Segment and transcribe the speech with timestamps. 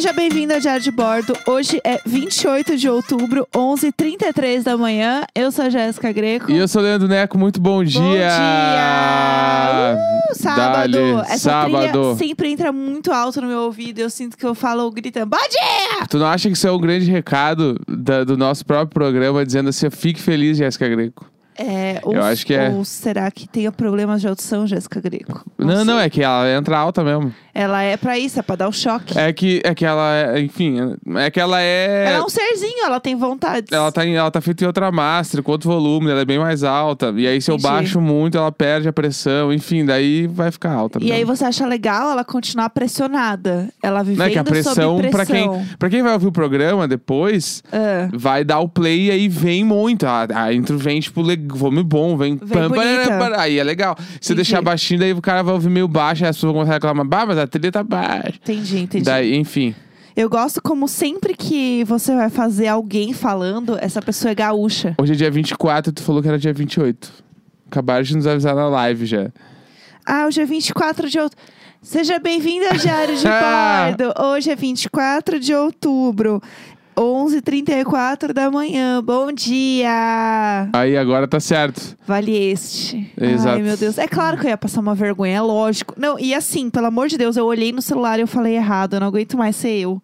[0.00, 1.36] Seja bem-vindo ao Diário de Bordo.
[1.46, 5.24] Hoje é 28 de outubro, 11h33 da manhã.
[5.34, 6.50] Eu sou a Jéssica Greco.
[6.50, 8.00] E eu sou o Leandro Neco, muito bom dia!
[8.00, 9.98] Bom dia!
[10.30, 10.92] Uh, sábado!
[10.92, 11.90] Dale, Essa sábado.
[11.90, 13.98] trilha sempre entra muito alto no meu ouvido.
[13.98, 16.06] Eu sinto que eu falo gritando, bom dia!
[16.08, 19.68] Tu não acha que isso é um grande recado da- do nosso próprio programa, dizendo
[19.68, 21.30] assim, fique feliz, Jéssica Greco?
[21.62, 22.70] É, ou, Eu acho que é.
[22.70, 25.44] Ou será que tenha problemas de audição, Jéssica Greco?
[25.58, 26.06] Não, não, sei.
[26.06, 27.34] é que ela entra alta mesmo.
[27.54, 29.18] Ela é pra isso, é pra dar o choque.
[29.18, 30.76] É que, é que ela, é- enfim,
[31.16, 32.04] é que ela é...
[32.06, 33.66] Ela é um serzinho, ela tem vontade.
[33.72, 36.38] Ela tá, em- ela tá feita em outra master, com outro volume, ela é bem
[36.38, 37.12] mais alta.
[37.16, 37.72] E aí, se eu Entendi.
[37.72, 39.52] baixo muito, ela perde a pressão.
[39.52, 40.98] Enfim, daí vai ficar alta.
[41.02, 41.36] E aí mesmo.
[41.36, 43.68] você acha legal ela continuar pressionada.
[43.82, 45.52] Ela vivendo Não é que a pressão, sob pra pressão.
[45.54, 48.08] quem, pra quem vai ouvir o programa depois, Ah.
[48.12, 50.06] vai dar o play e aí vem muito.
[50.06, 52.36] A, a intro vem, tipo, le- volume bom, vem.
[52.42, 53.40] Vem bonita.
[53.40, 53.96] aí é legal.
[54.20, 54.34] Se Entendi.
[54.36, 56.76] deixar baixinho, daí o cara vai ouvir meio baixo, aí as pessoas vão começar a
[56.76, 58.38] reclamar, bah, mas a trilha tá baixa.
[58.42, 59.04] Entendi, entendi.
[59.04, 59.74] Daí, enfim.
[60.16, 64.94] Eu gosto como sempre que você vai fazer alguém falando, essa pessoa é gaúcha.
[65.00, 67.10] Hoje é dia 24, tu falou que era dia 28.
[67.70, 69.30] Acabaram de nos avisar na live já.
[70.04, 71.44] Ah, hoje é 24 de outubro.
[71.82, 74.12] Seja bem-vindo ao Diário de Bordo.
[74.32, 76.42] Hoje é 24 de outubro.
[76.96, 79.02] 11h34 da manhã.
[79.02, 80.68] Bom dia!
[80.72, 81.96] Aí agora tá certo.
[82.06, 83.10] Vale este.
[83.20, 83.56] Exato.
[83.56, 83.96] Ai, meu Deus.
[83.98, 85.94] É claro que eu ia passar uma vergonha, é lógico.
[85.96, 88.94] Não, e assim, pelo amor de Deus, eu olhei no celular e eu falei errado.
[88.94, 90.02] Eu não aguento mais ser eu.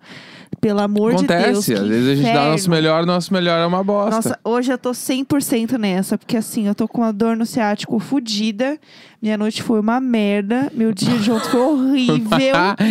[0.61, 1.41] Pelo amor de Deus.
[1.41, 1.75] Acontece.
[1.75, 4.17] Às vezes a gente dá o nosso melhor, nosso melhor é uma bosta.
[4.17, 7.99] Nossa, hoje eu tô 100% nessa, porque assim, eu tô com uma dor no ciático
[7.99, 8.79] fodida.
[9.27, 10.71] Minha noite foi uma merda.
[10.73, 12.39] Meu dia de ontem foi horrível.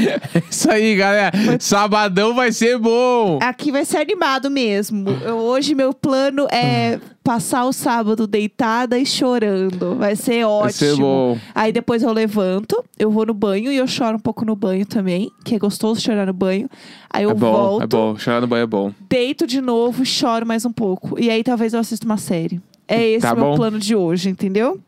[0.51, 1.31] Isso aí, galera.
[1.61, 3.39] Sabadão vai ser bom.
[3.41, 5.11] Aqui vai ser animado mesmo.
[5.23, 9.95] Eu- hoje meu plano é passar o sábado deitada e chorando.
[9.95, 10.63] Vai ser ótimo.
[10.63, 11.37] Vai ser bom.
[11.55, 14.85] Aí depois eu levanto, eu vou no banho e eu choro um pouco no banho
[14.85, 16.67] também, que é gostoso chorar no banho.
[17.09, 18.17] Aí eu É bom, volto, é bom.
[18.17, 18.91] Chorar no banho é bom.
[19.09, 21.17] deito de novo e choro mais um pouco.
[21.17, 22.59] E aí talvez eu assista uma série.
[22.89, 23.55] É esse Tá o meu bom.
[23.55, 24.81] plano de hoje, entendeu?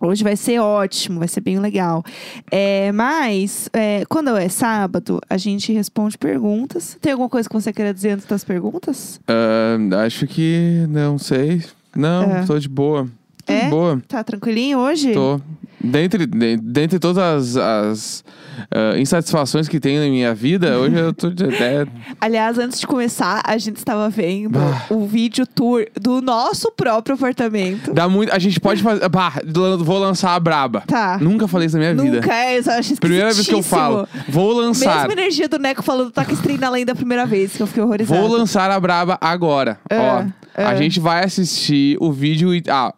[0.00, 2.04] Hoje vai ser ótimo, vai ser bem legal.
[2.50, 6.96] É, mas, é, quando é sábado, a gente responde perguntas.
[7.00, 9.20] Tem alguma coisa que você queira dizer antes das perguntas?
[9.26, 11.62] Ah, acho que não sei.
[11.94, 12.44] Não, É.
[12.44, 13.08] tô de boa.
[13.44, 13.64] Tô É?
[13.64, 14.02] de boa.
[14.06, 15.12] Tá tranquilinho hoje?
[15.14, 15.40] Tô.
[15.82, 18.24] Dentre, de- dentre todas as, as,
[18.70, 21.46] ah, insatisfações que tenho na minha vida, hoje eu tô de.
[21.66, 21.86] É,
[22.20, 24.86] Aliás, antes de começar, a gente estava vendo Bah.
[24.90, 27.92] o vídeo tour do nosso próprio apartamento.
[27.92, 28.32] dá muito.
[28.32, 29.08] A gente pode fazer.
[29.08, 29.32] Bah,
[29.78, 30.82] vou lançar a braba.
[30.86, 31.18] Tá.
[31.18, 32.16] Nunca falei isso na minha vida.
[32.20, 34.06] Nunca é, eu acho Primeira vez que eu falo.
[34.28, 35.06] Vou lançar.
[35.08, 38.20] Mesma energia do Neco falando Taca Stream além da primeira vez, que eu fiquei horrorizada.
[38.20, 39.78] Vou lançar a braba agora.
[39.88, 40.24] É, Ó,
[40.56, 40.64] é.
[40.64, 42.62] a gente vai assistir o vídeo e.
[42.68, 42.92] Ah,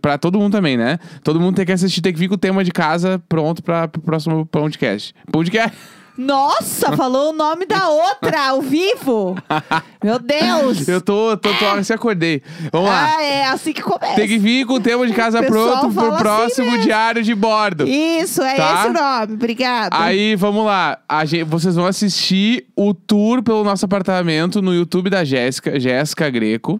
[0.00, 0.98] pra todo mundo também, né?
[1.22, 3.88] Todo mundo tem que assistir, tem que vir com o tema de casa pronto pra,
[3.88, 5.14] pro próximo podcast.
[5.30, 5.99] Podcast.
[6.20, 9.34] Nossa, falou o nome da outra ao vivo.
[10.04, 10.86] Meu Deus.
[10.86, 12.42] Eu tô, tô, tô, se acordei.
[12.70, 13.14] Vamos lá.
[13.16, 14.16] Ah, é assim que começa.
[14.16, 16.82] Tem que vir com o tema de casa pronto pro assim próximo mesmo.
[16.84, 17.88] diário de bordo.
[17.88, 18.74] Isso, é Tá?
[18.80, 19.34] esse o nome.
[19.34, 19.96] Obrigada.
[19.98, 20.98] Aí, vamos lá.
[21.08, 26.28] A gente, vocês vão assistir o tour pelo nosso apartamento no YouTube da Jéssica, Jéssica
[26.28, 26.78] Greco.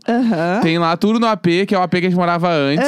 [0.63, 2.87] Tem lá tudo no AP, que é o AP que a gente morava antes.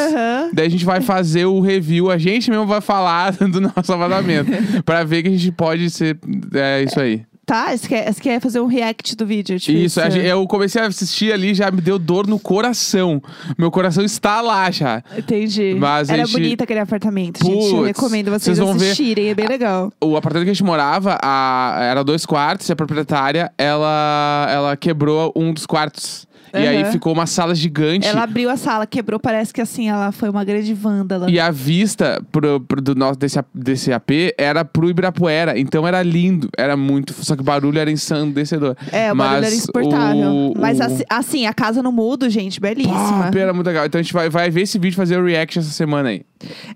[0.52, 4.50] Daí a gente vai fazer o review, a gente mesmo vai falar do nosso apartamento.
[4.84, 6.18] pra ver que a gente pode ser.
[6.54, 7.22] É isso aí.
[7.44, 9.58] Tá, você quer, você quer fazer um react do vídeo?
[9.58, 13.20] Tipo Isso, eu comecei a assistir ali, já me deu dor no coração.
[13.58, 15.02] Meu coração está lá já.
[15.18, 15.74] Entendi.
[15.76, 17.74] Mas Era gente- bonito aquele apartamento, gente.
[17.74, 19.92] Eu recomendo vocês, vocês vão ver- assistirem, é bem legal.
[20.00, 24.76] O apartamento que a gente morava a- era dois quartos e a proprietária, ela, ela
[24.76, 26.26] quebrou um dos quartos.
[26.54, 28.06] E aí ficou uma sala gigante.
[28.06, 31.30] Ela abriu a sala, quebrou, parece que assim, ela foi uma grande vândala.
[31.30, 35.58] E a vista pro, pro- do nosso, desse, desse AP era pro Ibirapuera.
[35.58, 37.12] Então era lindo, era muito.
[37.14, 38.76] Só que o barulho era ensandecedor.
[38.90, 40.30] É, o barulho Mas era insuportável.
[40.32, 43.30] o- Mas o- assim, a casa no mudo, gente, belíssima.
[43.34, 43.86] Ah, era muito legal.
[43.86, 46.22] Então a gente vai, vai ver esse vídeo e fazer o react essa semana aí.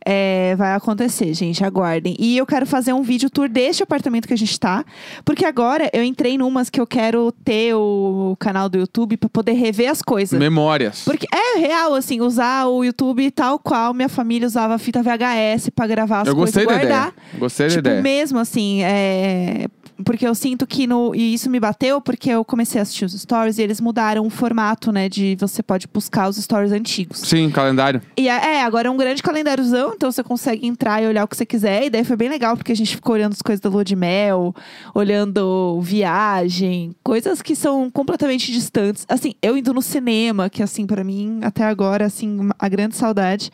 [0.05, 2.17] É, vai acontecer, gente, aguardem.
[2.19, 4.85] E eu quero fazer um vídeo tour deste apartamento que a gente tá.
[5.25, 9.53] Porque agora eu entrei numas que eu quero ter o canal do YouTube pra poder
[9.53, 10.39] rever as coisas.
[10.39, 11.03] Memórias.
[11.05, 15.87] Porque é real, assim, usar o YouTube tal qual minha família usava fita VHS pra
[15.87, 17.09] gravar as Eu coisas gostei e da guardar.
[17.09, 17.39] ideia.
[17.39, 18.03] Gostei da Tipo, ideia.
[18.03, 19.67] mesmo assim, é...
[20.05, 21.15] Porque eu sinto que no.
[21.15, 24.31] E isso me bateu porque eu comecei a assistir os stories e eles mudaram o
[24.31, 25.09] formato, né?
[25.09, 27.21] De você pode buscar os stories antigos.
[27.21, 28.03] Sim, calendário.
[28.17, 31.29] E é, é, agora é um grande calendáriozão, então você consegue entrar e olhar o
[31.29, 31.85] que você quiser.
[31.85, 33.97] E daí foi bem legal, porque a gente ficou olhando as coisas da lua de
[33.97, 34.55] mel,
[34.95, 39.07] olhando viagem, coisas que são completamente distantes.
[39.09, 43.51] Assim, eu indo no cinema, que assim, pra mim, até agora, assim, a grande saudade.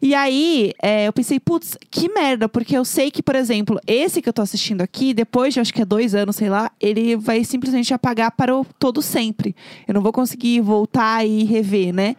[0.00, 4.20] E aí, é, eu pensei, putz, que merda, porque eu sei que, por exemplo, esse
[4.20, 7.16] que eu tô assistindo aqui, depois de acho que é dois anos, sei lá, ele
[7.16, 9.54] vai simplesmente apagar para o todo sempre.
[9.86, 12.16] Eu não vou conseguir voltar e rever, né?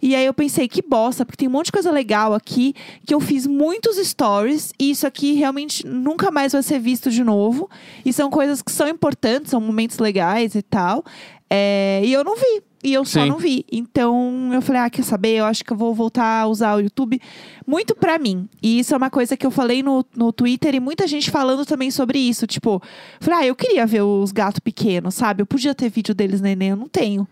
[0.00, 2.74] E aí eu pensei, que bosta, porque tem um monte de coisa legal aqui,
[3.06, 7.22] que eu fiz muitos stories, e isso aqui realmente nunca mais vai ser visto de
[7.22, 7.68] novo.
[8.04, 11.04] E são coisas que são importantes, são momentos legais e tal.
[11.48, 12.62] É, e eu não vi.
[12.82, 13.28] E eu só Sim.
[13.28, 13.64] não vi.
[13.70, 15.36] Então eu falei, ah, quer saber?
[15.36, 17.20] Eu acho que eu vou voltar a usar o YouTube
[17.66, 18.48] muito pra mim.
[18.60, 21.64] E isso é uma coisa que eu falei no, no Twitter e muita gente falando
[21.64, 22.46] também sobre isso.
[22.46, 22.82] Tipo,
[23.20, 25.42] falei, ah, eu queria ver os gatos pequenos, sabe?
[25.42, 27.26] Eu podia ter vídeo deles neném, eu não tenho.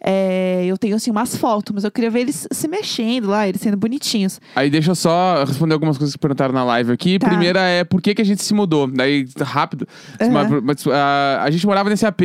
[0.00, 3.60] É, eu tenho, assim, umas fotos, mas eu queria ver eles se mexendo lá, eles
[3.60, 4.40] sendo bonitinhos.
[4.54, 7.18] Aí deixa eu só responder algumas coisas que perguntaram na live aqui.
[7.18, 7.28] Tá.
[7.28, 8.86] Primeira é por que, que a gente se mudou.
[8.86, 9.86] Daí, rápido.
[10.20, 10.30] Uhum.
[10.30, 12.20] Mas, mas, ah, a gente morava nesse AP,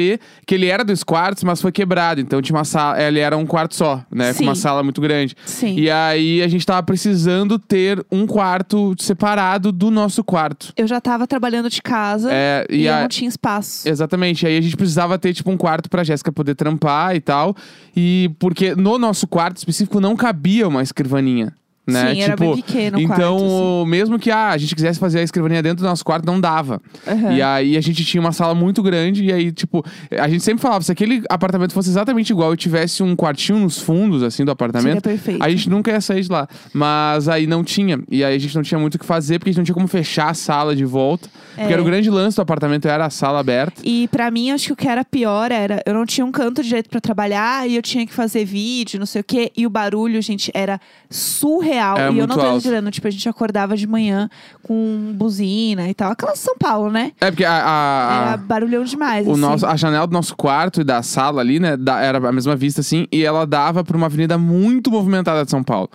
[0.45, 2.21] que ele era dois quartos, mas foi quebrado.
[2.21, 3.01] Então tinha uma sala.
[3.01, 4.29] Ele era um quarto só, né?
[4.33, 4.44] Com Sim.
[4.45, 5.35] uma sala muito grande.
[5.45, 5.75] Sim.
[5.77, 10.74] E aí a gente tava precisando ter um quarto separado do nosso quarto.
[10.75, 13.88] Eu já tava trabalhando de casa É, e, e eu a- não tinha espaço.
[13.88, 14.45] Exatamente.
[14.45, 17.56] Aí a gente precisava ter, tipo, um quarto pra Jéssica poder trampar e tal.
[17.95, 21.53] E porque no nosso quarto específico não cabia uma escrivaninha.
[21.91, 22.13] Né?
[22.15, 23.89] Sim, era tipo, bem pequeno o Então, quarto, assim.
[23.91, 26.81] mesmo que ah, a gente quisesse fazer a escrivaninha dentro do nosso quarto, não dava.
[27.07, 27.33] Aham.
[27.33, 30.61] E aí a gente tinha uma sala muito grande, e aí, tipo, a gente sempre
[30.61, 34.51] falava, se aquele apartamento fosse exatamente igual e tivesse um quartinho nos fundos, assim, do
[34.51, 35.09] apartamento,
[35.39, 36.47] a gente nunca ia sair de lá.
[36.73, 37.99] Mas aí não tinha.
[38.09, 39.75] E aí a gente não tinha muito o que fazer, porque a gente não tinha
[39.75, 41.29] como fechar a sala de volta.
[41.55, 41.73] Porque É.
[41.73, 43.81] era o grande lance do apartamento, era a sala aberta.
[43.83, 46.63] E pra mim, acho que o que era pior era eu não tinha um canto
[46.63, 49.51] direito pra trabalhar e eu tinha que fazer vídeo, não sei o quê.
[49.55, 50.79] E o barulho, gente, era
[51.09, 51.80] surreal.
[51.81, 52.57] Era e eu não tô alto.
[52.57, 52.91] exagerando.
[52.91, 54.29] Tipo, a gente acordava de manhã
[54.63, 56.11] com buzina e tal.
[56.11, 57.11] Aquela São Paulo, né?
[57.19, 59.25] É porque a, a- Era barulhão demais.
[59.27, 59.41] o assim.
[59.41, 62.55] nosso, a janela do nosso quarto e da sala ali, né, da- era a mesma
[62.55, 65.89] vista, assim, e ela dava pra uma avenida muito movimentada de São Paulo.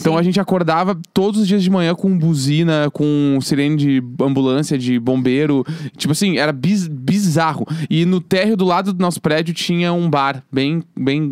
[0.00, 0.18] Então Sim.
[0.18, 4.98] a gente acordava todos os dias de manhã com buzina, com sirene de ambulância, de
[4.98, 5.64] bombeiro.
[5.96, 7.66] Tipo assim, era biz- bizarro.
[7.90, 11.30] E no térreo do lado do nosso prédio tinha um bar bem, bem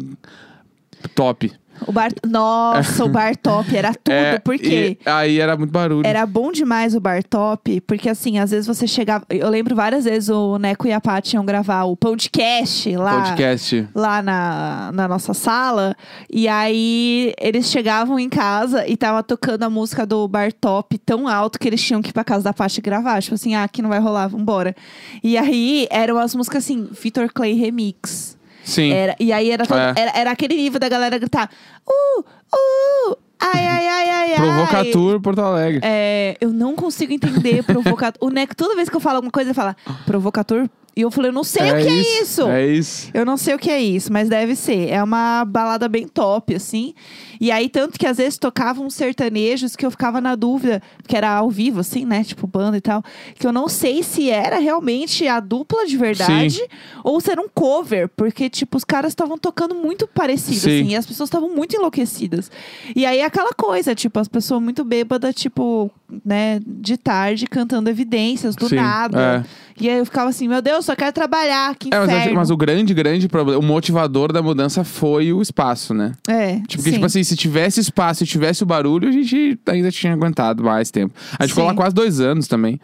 [1.14, 1.50] top.
[1.86, 2.10] O bar.
[2.26, 4.12] Nossa, o bar top era tudo.
[4.12, 4.98] É, Por quê?
[5.04, 6.06] e aí era muito barulho.
[6.06, 9.24] Era bom demais o bar top, porque assim, às vezes você chegava.
[9.30, 13.22] Eu lembro várias vezes o Neco e a Paty iam gravar o podcast lá.
[13.22, 13.88] Podcast.
[13.94, 15.94] lá na, na nossa sala.
[16.28, 21.26] E aí eles chegavam em casa e tava tocando a música do Bar Top tão
[21.28, 23.20] alto que eles tinham que ir pra casa da Paty gravar.
[23.22, 24.74] Tipo assim, ah, aqui não vai rolar, vambora.
[25.22, 28.38] E aí eram as músicas assim, Vitor Clay Remix.
[28.70, 28.92] Sim.
[28.92, 29.92] Era, e aí era, todo- É.
[29.96, 31.50] era, era aquele nível da galera gritar:
[31.86, 34.36] Uh, uh, ai, ai, ai, ai, ai.
[34.36, 35.80] Provocatur Porto Alegre.
[35.82, 38.26] É, eu não consigo entender provocator.
[38.28, 39.76] o Neco, toda vez que eu falo alguma coisa, ele fala
[40.06, 40.68] provocator.
[41.00, 42.46] E eu falei, eu não sei o que é isso.
[42.46, 43.10] É isso.
[43.14, 44.90] Eu não sei o que é isso, mas deve ser.
[44.90, 46.92] É uma balada bem top, assim.
[47.40, 51.30] E aí, tanto que às vezes tocavam sertanejos que eu ficava na dúvida, que era
[51.30, 52.22] ao vivo, assim, né?
[52.22, 53.02] Tipo, banda e tal.
[53.34, 56.66] Que eu não sei se era realmente a dupla de verdade Sim.
[57.02, 58.10] ou se era um cover.
[58.14, 60.80] Porque, tipo, os caras estavam tocando muito parecido, Sim.
[60.82, 60.90] assim.
[60.90, 62.50] E as pessoas estavam muito enlouquecidas.
[62.94, 65.90] E aí, aquela coisa, tipo, as pessoas muito bêbadas, tipo,
[66.22, 66.60] né?
[66.66, 69.46] De tarde, cantando evidências, do Sim, nada.
[69.80, 72.50] E aí eu ficava assim, meu Deus, só quero trabalhar, que É, mas, acho- mas
[72.50, 76.12] o grande, grande problema, o motivador da mudança foi o espaço, né?
[76.28, 76.92] É, Tipo, porque, sim.
[76.92, 80.90] tipo assim, se tivesse espaço e tivesse o barulho, a gente ainda tinha aguentado mais
[80.90, 81.14] tempo.
[81.38, 81.70] A gente ficou Sim.
[81.70, 82.78] lá quase dois anos também.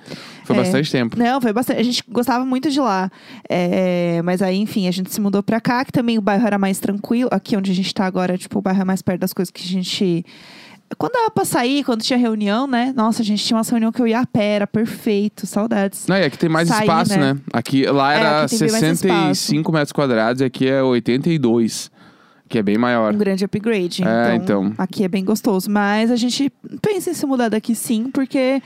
[0.44, 0.60] Foi É.
[0.60, 1.18] bastante tempo.
[1.18, 1.80] Não, foi bastante.
[1.80, 3.10] A gente gostava muito de lá.
[3.48, 6.56] É, mas aí, enfim, a gente se mudou pra cá, que também o bairro era
[6.58, 7.28] mais tranquilo.
[7.32, 9.62] Aqui onde a gente tá agora, tipo, o bairro é mais perto das coisas que
[9.62, 10.24] a gente.
[10.96, 12.92] Quando dava pra sair, quando tinha reunião, né?
[12.94, 16.06] Nossa, a gente tinha uma reunião que eu ia a pé, era perfeito, saudades.
[16.06, 17.34] Não, e aqui tem mais Sair, espaço, né?
[17.34, 17.40] né?
[17.52, 21.90] Aqui, lá É, era aqui tem bem mais 65 metros quadrados e aqui é 82.
[22.48, 23.12] Que é bem maior.
[23.12, 24.04] Um grande upgrade.
[24.04, 24.74] É, então, então.
[24.78, 25.68] aqui é bem gostoso.
[25.68, 28.62] Mas a gente pensa em se mudar daqui sim, porque.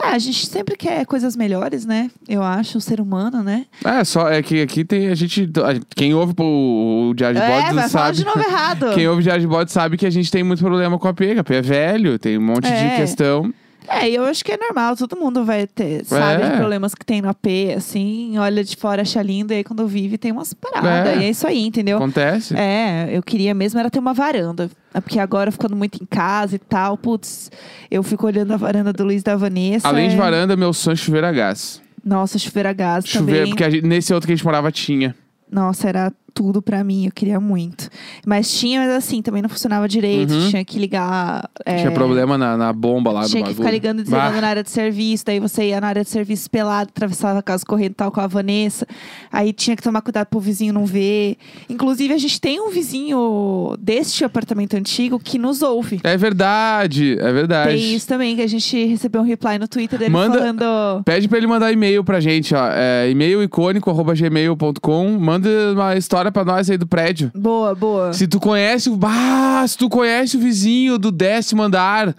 [0.00, 2.10] Ah, a gente sempre quer coisas melhores, né?
[2.28, 3.66] Eu acho, o ser humano, né?
[3.84, 5.50] É, só é que aqui tem a gente.
[5.94, 8.16] Quem ouve o, o Diário de é, Bode falar sabe.
[8.18, 8.86] de novo errado.
[8.94, 11.34] Quem ouve Diário de Bode sabe que a gente tem muito problema com a P.
[11.34, 12.90] que A P é velho, tem um monte É.
[12.90, 13.52] de questão.
[13.88, 16.48] É, eu acho que é normal, todo mundo vai ter, sabe, É.
[16.50, 19.86] os problemas que tem no AP, assim, olha de fora, acha lindo, e aí quando
[19.86, 21.16] vive tem umas paradas.
[21.16, 21.18] É.
[21.18, 21.98] E é isso aí, entendeu?
[21.98, 22.56] Acontece.
[22.56, 24.70] É, eu queria mesmo era ter uma varanda.
[24.92, 27.50] É Porque agora, ficando muito em casa e tal, putz,
[27.90, 29.86] eu fico olhando a varanda do Luiz da Vanessa.
[29.88, 31.82] Além de é- varanda, meu sonho é chuveiro a gás.
[32.04, 33.50] Nossa, chuveiro a gás Chuveiro, também.
[33.54, 35.14] porque gente- nesse outro que a gente morava tinha.
[35.50, 37.88] Nossa, era tudo pra mim, eu queria muito.
[38.26, 40.50] Mas tinha, mas assim, também não funcionava direito, Uhum.
[40.50, 41.48] tinha que ligar.
[41.64, 43.56] é, Tinha problema na, na bomba lá tinha do que bagulho.
[43.56, 44.40] ficar ligando e desligando Bah.
[44.40, 47.64] na área de serviço, daí você ia na área de serviço pelado, atravessava a casa
[47.64, 48.86] correndo tal com a Vanessa.
[49.32, 51.36] Aí tinha que tomar cuidado pro vizinho não ver.
[51.70, 56.00] Inclusive, a gente tem um vizinho deste apartamento antigo que nos ouve.
[56.02, 57.70] É verdade, é verdade.
[57.76, 61.02] Tem isso também, que a gente recebeu um reply no Twitter dele Manda- falando.
[61.04, 62.68] Pede pra ele mandar e-mail pra gente, ó.
[62.72, 65.18] É, e-mail icônico.gmail.com.
[65.18, 67.30] Manda uma história pra nós aí do prédio.
[67.34, 68.12] Boa, boa.
[68.12, 68.98] Se tu conhece o.
[69.02, 72.14] Ah, se tu conhece o vizinho do décimo andar,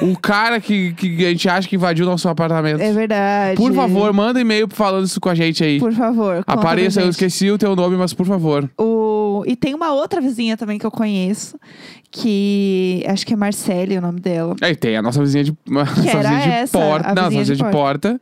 [0.00, 2.80] o cara que, que a gente acha que invadiu nosso apartamento.
[2.80, 3.56] É verdade.
[3.56, 5.78] Por favor, manda e-mail falando isso com a gente aí.
[5.78, 6.42] Por favor.
[6.46, 8.68] Apareça, eu esqueci o teu nome, mas por favor.
[8.78, 9.44] O...
[9.46, 11.58] E tem uma outra vizinha também que eu conheço,
[12.10, 14.56] que acho que é Marcele o nome dela.
[14.60, 17.14] Aí tem a nossa vizinha de, nossa era vizinha de essa, porta.
[17.14, 18.20] Não, vizinha nossa de vizinha de porta.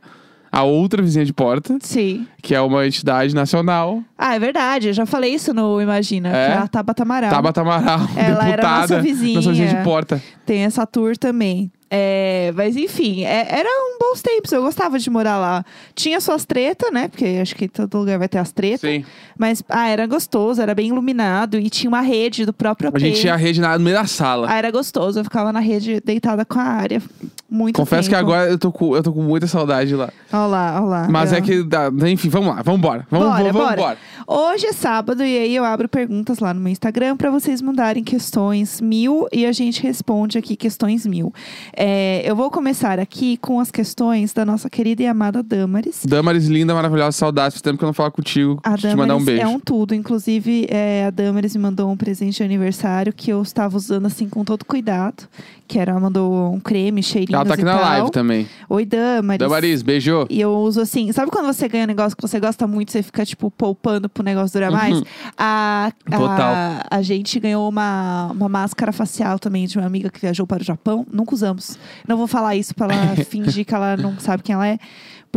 [0.57, 2.27] A outra vizinha de porta, Sim.
[2.43, 4.03] que é uma entidade nacional.
[4.17, 4.89] Ah, é verdade.
[4.89, 6.31] Eu já falei isso no Imagina.
[6.35, 6.47] É?
[6.47, 7.31] Que é a Tabata Amaral.
[7.31, 8.81] Tabata Amaral, Ela era deputada.
[8.81, 9.35] nossa vizinha.
[9.35, 10.23] Nossa vizinha de porta.
[10.47, 11.71] Tem essa tour também.
[11.89, 14.51] É, mas enfim, é, era um bons tempos.
[14.51, 15.65] Eu gostava de morar lá.
[15.95, 17.07] Tinha suas tretas, né?
[17.09, 18.81] Porque acho que todo lugar vai ter as tretas.
[18.91, 19.05] Sim.
[19.39, 21.59] Mas ah, era gostoso, era bem iluminado.
[21.59, 22.97] E tinha uma rede do próprio AP.
[22.97, 24.49] A gente tinha a rede na- no meio da sala.
[24.51, 25.21] Ah, era gostoso.
[25.21, 27.01] Eu ficava na rede deitada com a área.
[27.49, 28.29] Muito Confesso que tempo.
[28.33, 30.11] agora eu tô, com, eu tô com muita saudade lá.
[30.33, 31.09] Olha lá, olha lá.
[31.09, 31.65] Mas Eu- é que,
[32.11, 33.07] enfim, vamos lá, vamos embora.
[33.09, 33.81] Vamos, Bora, vamos, vamos bora.
[33.81, 33.99] embora.
[34.27, 38.03] Hoje é sábado e aí eu abro perguntas lá no meu Instagram pra vocês mandarem
[38.03, 41.33] questões mil e a gente responde aqui questões mil.
[41.79, 46.07] É, eu vou começar aqui com as questões da nossa querida e amada Damaris.
[46.07, 47.57] Damaris, linda, maravilhosa, saudades.
[47.57, 48.59] Faz tempo que eu não falo contigo.
[48.65, 49.43] A te mandar um beijo.
[49.43, 49.95] é um tudo.
[49.95, 54.27] Inclusive, é, a Damaris me mandou um presente de aniversário que eu estava usando assim
[54.27, 55.29] com todo cuidado.
[55.69, 57.83] Que era, ela mandou um creme, cheirinho Ela tá aqui na tal.
[57.83, 58.49] live também.
[58.69, 59.39] Oi, Damaris.
[59.39, 60.27] Damaris, beijo.
[60.31, 63.03] E eu uso assim, sabe quando você ganha um negócio que você gosta muito, você
[63.03, 65.03] fica, tipo, poupando pro negócio durar mais?
[65.37, 66.55] A, a, Total.
[66.91, 70.65] a gente ganhou uma, uma máscara facial também de uma amiga que viajou para o
[70.65, 71.07] Japão.
[71.13, 71.79] Nunca usamos.
[72.07, 74.79] Não vou falar isso pra ela fingir que ela não sabe quem ela é.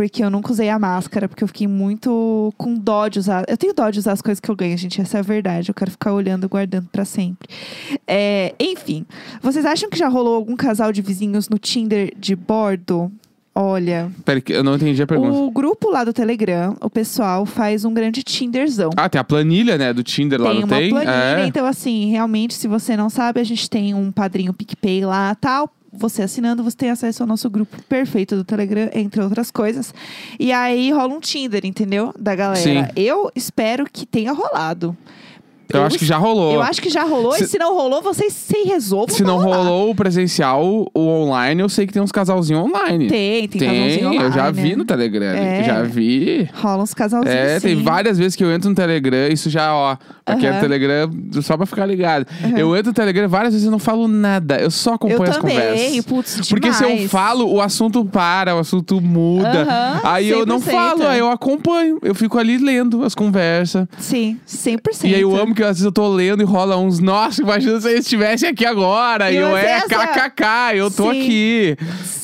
[0.00, 3.44] Porque eu nunca usei a máscara, porque eu fiquei muito com dó de usar.
[3.46, 4.98] Eu tenho dó de usar as coisas que eu ganho, gente.
[4.98, 5.68] Essa é a verdade.
[5.68, 7.46] Eu quero ficar olhando e guardando pra sempre.
[8.06, 9.04] É, enfim,
[9.42, 13.12] vocês acham que já rolou algum casal de vizinhos no Tinder de bordo?
[13.54, 15.36] Olha, Peraí, eu não entendi a pergunta.
[15.36, 18.88] o grupo lá do Telegram, o pessoal faz um grande Tinderzão.
[18.96, 20.88] Ah, tem a planilha, né, do Tinder lá, tem não uma tem?
[20.88, 21.46] planilha, é.
[21.46, 25.70] então assim, realmente, se você não sabe, a gente tem um padrinho PicPay lá, tal.
[25.92, 29.92] Você assinando, você tem acesso ao nosso grupo perfeito do Telegram, entre outras coisas.
[30.38, 32.14] E aí rola um Tinder, entendeu?
[32.18, 32.86] Da galera.
[32.86, 32.92] Sim.
[32.94, 34.96] Eu espero que tenha rolado.
[35.72, 36.54] Eu acho que já rolou.
[36.54, 39.14] Eu acho que já rolou, Se- e se não rolou, vocês se resolvam.
[39.14, 39.56] Se não rolar.
[39.58, 40.62] rolou o presencial,
[40.94, 43.08] o online, eu sei que tem uns casalzinhos online.
[43.08, 44.76] Tem, tem, casalzinho eu já online, vi né?
[44.76, 45.26] no Telegram.
[45.34, 45.64] É.
[45.64, 46.48] Já vi.
[46.54, 47.34] Rola uns casalzinhos.
[47.36, 47.82] É, tem sim.
[47.82, 49.96] várias vezes que eu entro no Telegram, isso já, ó,
[50.26, 50.56] aqui é Aham.
[50.56, 51.10] no Telegram,
[51.42, 52.26] só pra ficar ligado.
[52.56, 55.36] Eu entro no Telegram várias vezes e não falo nada, eu só acompanho Eu as
[55.38, 56.04] também, conversas.
[56.04, 59.62] putz, Porque se eu falo, o assunto para, o assunto muda.
[59.62, 60.70] Aham, aí eu não 100%.
[60.72, 61.98] falo, aí eu acompanho.
[62.02, 63.86] Eu fico ali lendo as conversas.
[63.98, 65.04] Sim, 100%.
[65.10, 67.80] E aí eu amo que às vezes eu tô lendo e rola uns, nossa, imagina
[67.80, 69.30] se eles estivessem aqui agora.
[69.30, 71.20] E eu, é, essa- kkk, eu tô Sim.
[71.22, 71.76] aqui.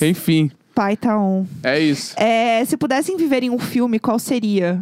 [0.03, 1.45] Enfim, Pai tá on.
[1.63, 2.15] é isso.
[2.19, 4.81] É, se pudessem viver em um filme, qual seria?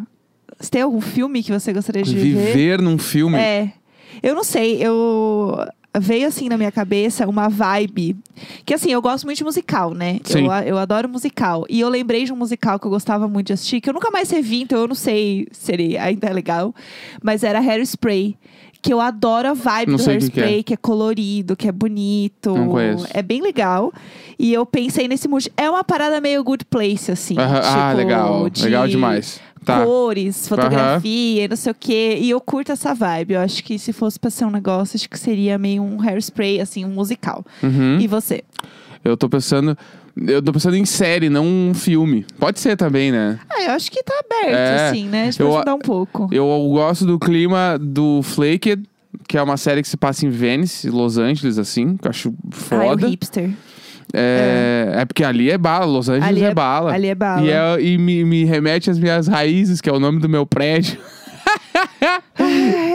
[0.59, 2.47] Você tem algum filme que você gostaria de viver?
[2.47, 3.37] Viver num filme.
[3.37, 3.73] É.
[4.23, 5.57] Eu não sei, eu.
[5.99, 8.17] Veio assim na minha cabeça uma vibe.
[8.65, 10.19] Que assim, eu gosto muito de musical, né?
[10.25, 10.47] Sim.
[10.47, 11.65] Eu, eu adoro musical.
[11.69, 14.11] E eu lembrei de um musical que eu gostava muito de assistir, que eu nunca
[14.11, 16.75] mais revi, então eu não sei se ele ainda é legal.
[17.23, 18.37] Mas era Hairspray.
[18.83, 20.43] Que eu adoro a vibe Não do o que que é.
[20.43, 22.55] Hairspray, que é colorido, que é bonito.
[22.55, 23.07] Não conheço.
[23.15, 23.91] É bem legal.
[24.39, 25.51] E eu pensei nesse mood.
[25.57, 27.35] É uma parada meio good place, assim.
[27.39, 28.51] Aham, ah, tipo, legal.
[28.51, 29.41] de Legal demais.
[29.65, 29.85] Tá.
[29.85, 32.19] Cores, fotografia, não sei o quê.
[32.21, 33.35] E eu curto essa vibe.
[33.35, 36.61] Eu acho que se fosse pra ser um negócio, acho que seria meio um hairspray,
[36.61, 37.45] assim, um musical.
[37.63, 37.99] Uhum.
[38.01, 38.43] E você?
[39.05, 39.77] Eu tô pensando.
[40.17, 42.25] Eu tô pensando em série, não um filme.
[42.39, 43.39] Pode ser também, né?
[43.51, 45.23] Ah, eu acho que tá aberto, É, assim, né?
[45.23, 46.29] A gente eu- um pouco.
[46.31, 48.85] Eu gosto do clima do Flaked,
[49.27, 52.29] que é uma série que se passa em Venice, Los Angeles, assim, que eu acho
[52.71, 53.09] Ah, é o foda.
[53.09, 53.51] hipster.
[54.13, 56.93] É, é porque ali é bala, Los Angeles Ali é, é- bala.
[56.93, 57.43] ali é bala.
[57.43, 60.45] E, é- e me, me remete às minhas raízes, que é o nome do meu
[60.47, 60.99] prédio.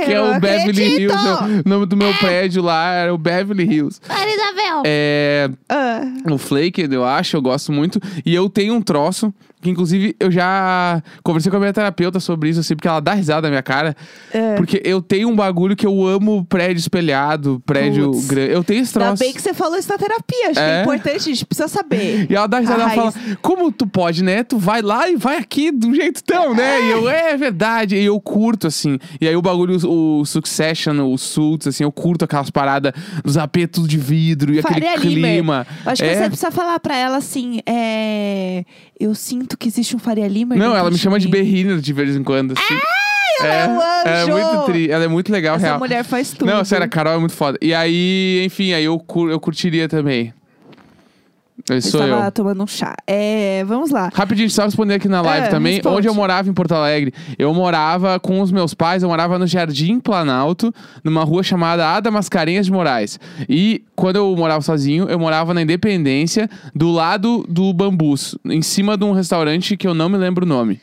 [0.05, 1.11] Que é o Beverly acredito!
[1.13, 1.61] Hills.
[1.65, 3.99] O nome do meu prédio lá era o Beverly Hills.
[4.05, 4.83] Isabel!
[4.85, 6.01] É, Ah,
[6.31, 7.99] o Flake, eu acho, eu gosto muito.
[8.25, 12.49] E eu tenho um troço, que inclusive eu já conversei com a minha terapeuta sobre
[12.49, 13.95] isso, assim, porque ela dá risada na minha cara.
[14.33, 14.55] É.
[14.55, 18.53] Porque eu tenho um bagulho que eu amo prédio espelhado, prédio grande.
[18.53, 20.45] Eu tenho esse Ainda bem que você falou isso na terapia.
[20.45, 20.77] Acho que É.
[20.77, 22.27] é importante, a gente precisa saber.
[22.29, 23.37] E ela dá risada, ela fala, raiz.
[23.41, 24.43] como tu pode, né?
[24.43, 26.81] Tu vai lá e vai aqui do jeito tão, né?
[26.87, 27.95] E eu, é verdade.
[27.95, 28.97] E eu curto, assim.
[29.19, 33.87] E aí o bagulho, o Succession, o Suits, assim, eu curto aquelas paradas dos apetos
[33.87, 35.31] de vidro e Faria aquele Limer.
[35.31, 35.67] clima.
[35.85, 36.15] Eu acho que É.
[36.15, 38.63] você precisa falar pra ela assim, é...
[38.99, 41.31] Eu sinto que existe um Faria Limer Não, ela me chama de mim.
[41.31, 42.79] Berriner de vez em quando, assim.
[43.41, 44.31] ela é um é anjo!
[44.31, 45.79] muito tri, ela é muito legal, Essa real.
[45.79, 46.45] mulher faz tudo.
[46.45, 47.57] Não, sério, a Carol é muito foda.
[47.61, 50.33] E aí, enfim, aí eu, cur- eu curtiria também.
[51.69, 52.31] Esse Eu sou estava eu.
[52.31, 52.95] tomando um chá.
[53.05, 54.09] É, vamos lá.
[54.13, 55.73] Rapidinho, só responder aqui na live É, também.
[55.75, 55.97] responde.
[55.97, 57.13] Onde eu morava em Porto Alegre?
[57.37, 60.73] Eu morava com os meus pais, eu morava no Jardim Planalto,
[61.03, 63.19] numa rua chamada Ada Mascarenhas de Moraes.
[63.47, 68.97] E quando eu morava sozinho, eu morava na Independência, do lado do Bambus, em cima
[68.97, 70.79] de um restaurante que eu não me lembro o nome.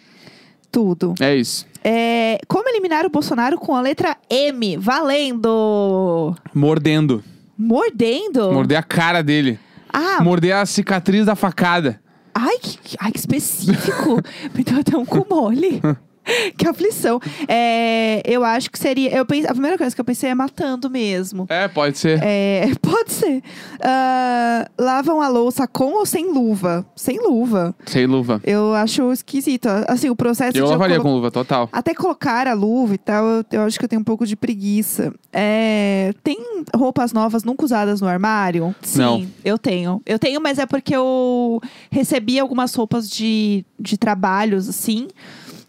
[0.70, 1.14] Tudo.
[1.20, 1.66] É isso.
[1.82, 4.76] É, como eliminar o Bolsonaro com a letra M?
[4.76, 6.34] Valendo!
[6.54, 7.22] Mordendo.
[7.58, 8.52] Mordendo?
[8.52, 9.58] Morder a cara dele.
[9.98, 11.98] Ah, Morder a cicatriz da facada.
[12.34, 14.20] ai que, ai, que específico.
[14.54, 15.80] Me deu até um cu mole.
[16.56, 17.20] que aflição.
[17.48, 19.14] É, eu acho que seria...
[19.14, 21.46] Eu pense, a primeira coisa que eu pensei é matando mesmo.
[21.48, 22.20] É, pode ser.
[22.22, 23.42] É, pode ser.
[23.80, 26.84] Ah, lavam a louça com ou sem luva?
[26.96, 27.74] Sem luva.
[27.86, 28.40] Sem luva.
[28.44, 29.68] Eu acho esquisito.
[29.88, 31.68] Assim, o processo Eu lavaria colo- com luva, total.
[31.72, 34.36] Até colocar a luva e tal, eu, eu acho que eu tenho um pouco de
[34.36, 35.12] preguiça.
[35.32, 36.36] É, tem
[36.74, 38.74] roupas novas nunca usadas no armário?
[38.82, 39.26] Sim, Não.
[39.44, 40.00] eu tenho.
[40.04, 45.08] Eu tenho, mas é porque eu recebi algumas roupas de, de trabalhos, assim.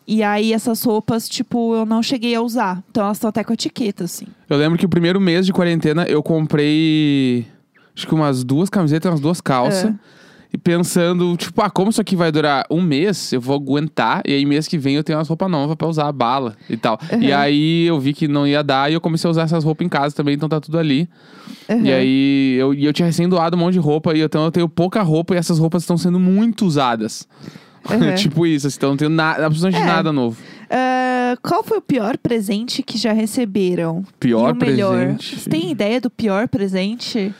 [0.07, 2.81] E aí, essas roupas, tipo, eu não cheguei a usar.
[2.89, 4.25] Então, elas estão até com etiqueta, assim.
[4.49, 7.45] Eu lembro que o primeiro mês de quarentena eu comprei
[7.97, 9.85] acho que umas duas camisetas, umas duas calças.
[9.85, 10.17] É.
[10.53, 14.21] E pensando, tipo, ah, como isso aqui vai durar um mês, eu vou aguentar.
[14.25, 16.77] E aí, mês que vem, eu tenho umas roupas novas pra usar a bala e
[16.77, 16.97] tal.
[17.11, 17.21] Uhum.
[17.21, 19.85] E aí, eu vi que não ia dar e eu comecei a usar essas roupas
[19.85, 21.09] em casa também, então tá tudo ali.
[21.67, 21.85] Uhum.
[21.85, 24.51] E aí, eu, e eu tinha recém doado um monte de roupa, e então eu
[24.51, 27.27] tenho pouca roupa e essas roupas estão sendo muito usadas.
[27.89, 28.15] Uhum.
[28.15, 29.85] tipo isso, assim, então não tenho nada, absolutamente É.
[29.85, 30.37] nada novo.
[30.69, 34.03] Ah, qual foi o pior presente que já receberam?
[34.19, 34.97] Pior o melhor?
[34.97, 35.39] presente?
[35.39, 37.33] Você tem ideia do pior presente?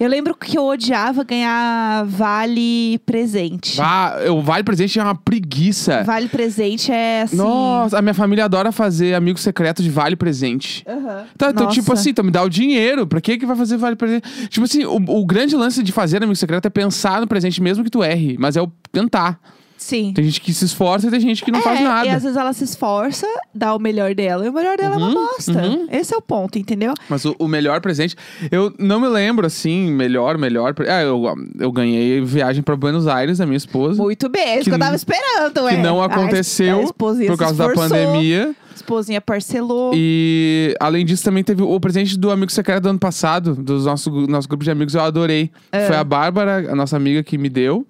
[0.00, 3.80] Eu lembro que eu odiava ganhar vale presente.
[3.82, 6.04] Ah, o Vale Presente é uma preguiça.
[6.04, 7.36] Vale presente é assim.
[7.36, 10.84] Nossa, a minha família adora fazer amigo secreto de vale presente.
[10.86, 11.24] Aham.
[11.34, 13.08] Então, então, tipo assim, então me dá o dinheiro.
[13.08, 14.22] Pra que que vai fazer vale presente?
[14.48, 17.82] Tipo assim, o, o grande lance de fazer amigo secreto é pensar no presente mesmo
[17.82, 18.36] que tu erre.
[18.38, 19.40] Mas é o tentar.
[19.78, 20.12] Sim.
[20.12, 22.06] Tem gente que se esforça e tem gente que não é, faz nada.
[22.06, 24.44] E às vezes ela se esforça, dá o melhor dela.
[24.44, 25.52] E o melhor dela é uma Uhum, bosta.
[25.52, 25.86] uhum.
[25.90, 26.92] Esse é o ponto, entendeu?
[27.08, 28.16] Mas o, o melhor presente...
[28.50, 30.74] Eu não me lembro, assim, melhor, melhor...
[30.88, 31.22] Ah, eu,
[31.60, 34.02] eu ganhei viagem pra Buenos Aires da minha esposa.
[34.02, 35.76] Muito bem, é isso Que que, eu tava esperando, que ué.
[35.80, 38.54] não A es- aconteceu a esposinha por causa da pandemia.
[38.72, 39.92] A esposinha parcelou.
[39.94, 44.10] E além disso, também teve o presente do amigo secreto do ano passado, do nosso,
[44.28, 45.50] nosso grupo de amigos, eu adorei.
[45.72, 45.86] É.
[45.86, 47.86] Foi a Bárbara, a nossa amiga, que me deu.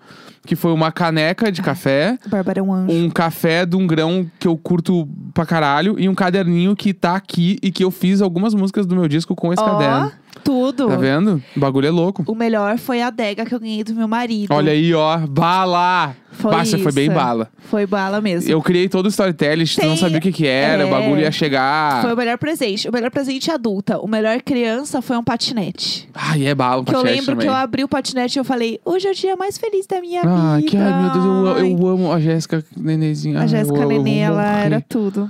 [0.48, 2.90] Que foi uma caneca de café, Bárbara é um anjo.
[2.90, 7.14] um café de um grão que eu curto pra caralho, e um caderninho que tá
[7.16, 10.10] aqui e que eu fiz algumas músicas do meu disco com esse Ó, caderno.
[10.44, 10.88] Tudo.
[10.88, 11.42] Tá vendo?
[11.56, 12.22] O bagulho é louco.
[12.26, 14.52] O melhor foi a adega que eu ganhei do meu marido.
[14.52, 15.18] Olha aí, ó.
[15.18, 16.14] Bala!
[16.30, 17.14] Foi Basta, foi bem isso.
[17.14, 17.50] bala.
[17.58, 18.48] Foi bala mesmo.
[18.48, 20.90] Eu criei todo o storytelling, tu não Tem- sabia o que que era, o é.
[20.90, 22.00] bagulho ia chegar.
[22.02, 22.88] Foi o melhor presente.
[22.88, 23.98] O melhor presente adulta.
[23.98, 26.08] O melhor criança foi um patinete.
[26.14, 27.38] Ai, é bala, o que eu lembro também.
[27.40, 30.00] que eu abri o patinete e eu falei, hoje é o dia mais feliz da
[30.00, 30.70] minha Ah, vida.
[30.70, 33.40] que ai, meu Deus, eu, eu amo a Jéssica Nenenzinha.
[33.40, 35.28] A Jéssica Nenê, ela era tudo.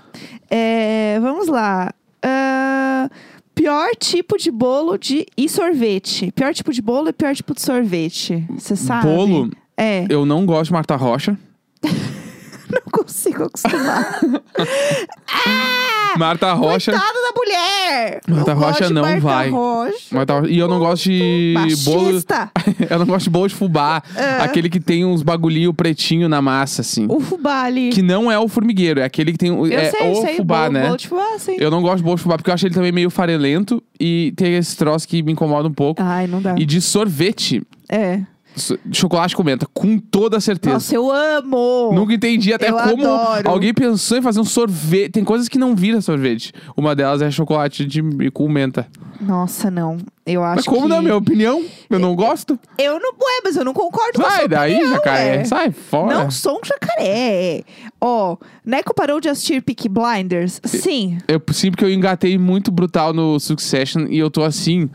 [0.50, 1.90] É, vamos lá.
[2.22, 3.08] Ah,
[3.58, 6.30] pior tipo de bolo de e sorvete.
[6.32, 8.44] Pior tipo de bolo e pior tipo de sorvete.
[8.56, 9.06] Você sabe?
[9.08, 11.36] Bolo, É, eu não gosto de Marta Rocha.
[12.72, 14.20] não consigo acostumar.
[16.16, 16.90] Marta Rocha.
[16.92, 18.20] Coitada da mulher!
[18.26, 19.50] Marta Não Rocha não Marta vai.
[19.50, 19.96] Rocha.
[20.10, 20.50] Marta Rocha.
[20.52, 21.54] E eu não gosto de
[21.84, 22.08] bolo.
[22.90, 24.02] Eu não gosto de bolo de fubá.
[24.40, 27.06] Aquele que tem uns bagulhinho pretinho na massa, assim.
[27.08, 27.90] O fubá ali.
[27.90, 29.50] Que não é o formigueiro, é aquele que tem.
[29.50, 30.36] o- eu é sei, o sei.
[30.36, 30.82] fubá, bolo, né?
[30.86, 31.56] Bolo de fubá, sim.
[31.58, 34.32] Eu não gosto de bolo de fubá porque eu acho ele também meio farelento e
[34.36, 36.02] tem esse troço que me incomoda um pouco.
[36.02, 36.54] Ai, não dá.
[36.58, 37.62] E de sorvete.
[37.88, 38.20] É.
[38.92, 40.74] Chocolate com menta, com toda certeza.
[40.74, 41.90] Nossa, eu amo!
[41.92, 43.48] Nunca entendi até Eu como adoro.
[43.50, 45.12] alguém pensou em fazer um sorvete.
[45.12, 46.52] Tem coisas que não viram sorvete.
[46.76, 48.86] Uma delas é chocolate de, com menta.
[49.20, 49.96] Nossa, não.
[50.24, 50.88] Eu acho Mas como que...
[50.88, 51.64] na minha opinião?
[51.88, 52.58] Eu não gosto.
[52.76, 53.10] Eu não...
[53.12, 55.36] Ué, mas eu não concordo com Sai sua daí, opinião, jacaré.
[55.38, 55.44] ué.
[55.44, 56.14] Sai fora.
[56.14, 57.62] Não sou um jacaré.
[58.00, 60.60] Ó, Neco parou de assistir Peaky Blinders?
[60.64, 61.18] Sim.
[61.26, 64.88] Eu, sim, porque eu engatei muito brutal no Succession e eu tô assim.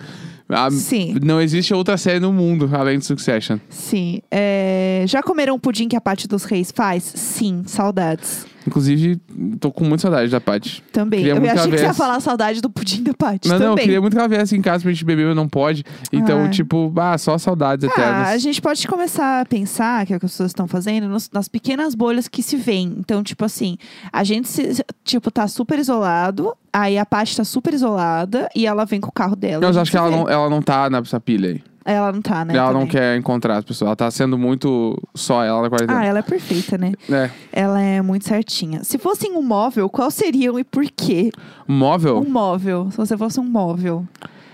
[0.50, 1.16] Ah, Sim.
[1.24, 3.58] Não existe outra série no mundo além de Succession.
[3.70, 4.22] Sim.
[4.32, 7.04] É, Já comeram o pudim que a Paty dos Reis faz?
[7.04, 8.46] Sim, saudades.
[8.68, 9.20] Inclusive,
[9.60, 10.84] tô com muita saudade da Paty.
[10.92, 11.20] Também.
[11.24, 13.48] Queria eu achei que você ia falar saudade do pudim da Paty.
[13.50, 13.70] Não, também.
[13.70, 15.84] não, queria muito que ela viesse em casa pra gente beber, mas não pode.
[16.12, 16.50] Então, Ah.
[16.50, 18.28] tipo, ah, só saudades Ah, eternas.
[18.30, 21.30] a gente pode começar a pensar, que é o que as pessoas estão fazendo, nos-
[21.32, 22.96] nas pequenas bolhas que se vêem.
[23.00, 23.78] Então, tipo assim,
[24.12, 28.86] a gente, se, tipo, tá super isolado, aí a Paty tá super isolada e ela
[28.86, 29.64] vem com o carro dela.
[29.66, 30.16] Eu acho que ela vê.
[30.16, 31.64] não, ela não tá nessa pilha aí.
[31.86, 32.56] Ela não tá, né?
[32.56, 32.88] ela não também.
[32.92, 33.88] quer encontrar as pessoas.
[33.88, 36.00] Ela tá sendo muito só ela na quarentena.
[36.00, 36.94] Ah, ela é perfeita, né?
[37.10, 37.30] É.
[37.52, 38.84] Ela é muito certinha.
[38.84, 41.30] Se fossem um móvel, qual seriam e por quê?
[41.68, 42.20] Móvel?
[42.20, 42.90] Um móvel.
[42.92, 44.06] Se você fosse um móvel.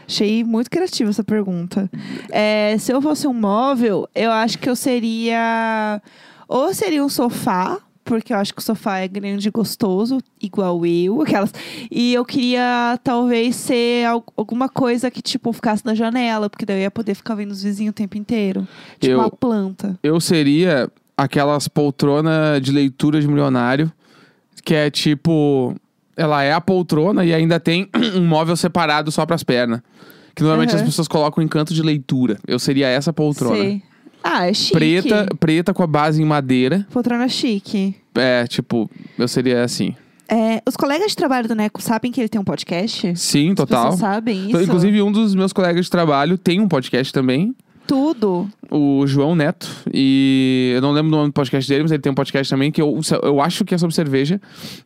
[0.08, 1.88] Achei muito criativa essa pergunta.
[2.32, 6.02] É, se eu fosse um móvel, eu acho que eu seria.
[6.48, 7.78] Ou seria um sofá,
[8.10, 11.54] porque eu acho que o sofá é grande e gostoso, igual eu, aquelas.
[11.92, 16.78] E eu queria talvez ser al- alguma coisa que, tipo, ficasse na janela, porque daí
[16.78, 18.68] eu ia poder ficar vendo os vizinhos o tempo inteiro.
[19.00, 19.98] Tipo Eu- uma planta.
[20.02, 23.92] Eu seria aquelas poltrona de leitura de milionário,
[24.64, 25.76] que é tipo.
[26.18, 29.82] Ela é a poltrona e ainda tem um móvel separado só pras pernas.
[30.36, 30.80] Que normalmente Uhum.
[30.80, 32.38] as pessoas colocam em canto de leitura.
[32.48, 33.56] Eu seria essa poltrona.
[33.56, 33.82] Sei.
[34.24, 34.74] Ah, é chique.
[34.74, 36.86] Preta, preta com a base em madeira.
[36.92, 37.96] Poltrona chique.
[38.16, 39.96] É, tipo, eu seria assim.
[40.28, 43.16] É, os colegas de trabalho do Neco sabem que ele tem um podcast?
[43.16, 43.84] Sim, As total.
[43.86, 44.62] pessoas sabem isso?
[44.62, 47.56] Inclusive, um dos meus colegas de trabalho tem um podcast também.
[47.90, 48.48] Tudo.
[48.70, 49.68] o João Neto.
[49.92, 52.72] E eu não lembro do nome do podcast dele, mas ele tem um podcast também
[52.72, 54.40] que eu, eu acho que é sobre cerveja.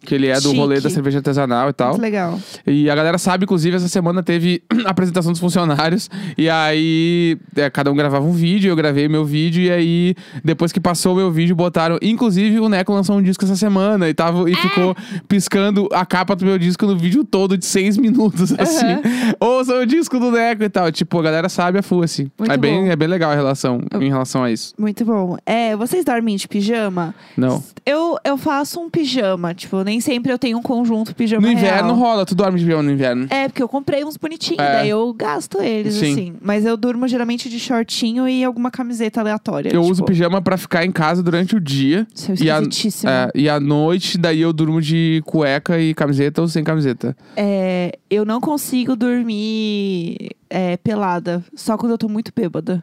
[0.06, 0.58] Que ele é do Chique.
[0.58, 1.90] rolê da cerveja artesanal e tal.
[1.90, 2.40] Muito legal.
[2.66, 6.10] E a galera sabe, inclusive, essa semana teve a apresentação dos funcionários.
[6.38, 9.64] E aí, é, cada um gravava um vídeo, eu gravei meu vídeo.
[9.64, 11.98] E aí, depois que passou o meu vídeo, botaram.
[12.02, 14.96] Inclusive, o Neco lançou um disco essa semana e, tava, e ficou
[15.28, 19.02] piscando a capa do meu disco no vídeo todo de seis minutos, assim.
[19.40, 20.92] Ouça o disco do Neco e tal.
[20.92, 22.32] Tipo, a galera sabe a full, assim.
[22.40, 22.93] Muito é, bem, bom.
[22.94, 24.74] É bem legal a relação em relação a isso.
[24.78, 25.38] Muito bom.
[25.46, 27.14] É, vocês dormem de pijama?
[27.36, 27.64] Não.
[27.86, 29.54] Eu, eu faço um pijama.
[29.54, 31.96] Tipo, nem sempre eu tenho um conjunto pijama No inverno real.
[32.00, 33.28] rola, tu dorme de pijama no inverno.
[33.30, 34.74] É, porque eu comprei uns bonitinhos, É.
[34.74, 36.12] daí eu gasto eles, Sim.
[36.12, 36.34] assim.
[36.42, 39.70] Mas eu durmo geralmente de shortinho e alguma camiseta aleatória.
[39.70, 42.08] Eu tipo, uso pijama pra ficar em casa durante o dia.
[42.14, 46.48] Seu E a, é, e à noite, daí eu durmo de cueca e camiseta ou
[46.48, 47.16] sem camiseta.
[47.36, 52.83] É, eu não consigo dormir é, pelada, só quando eu tô muito bêbada.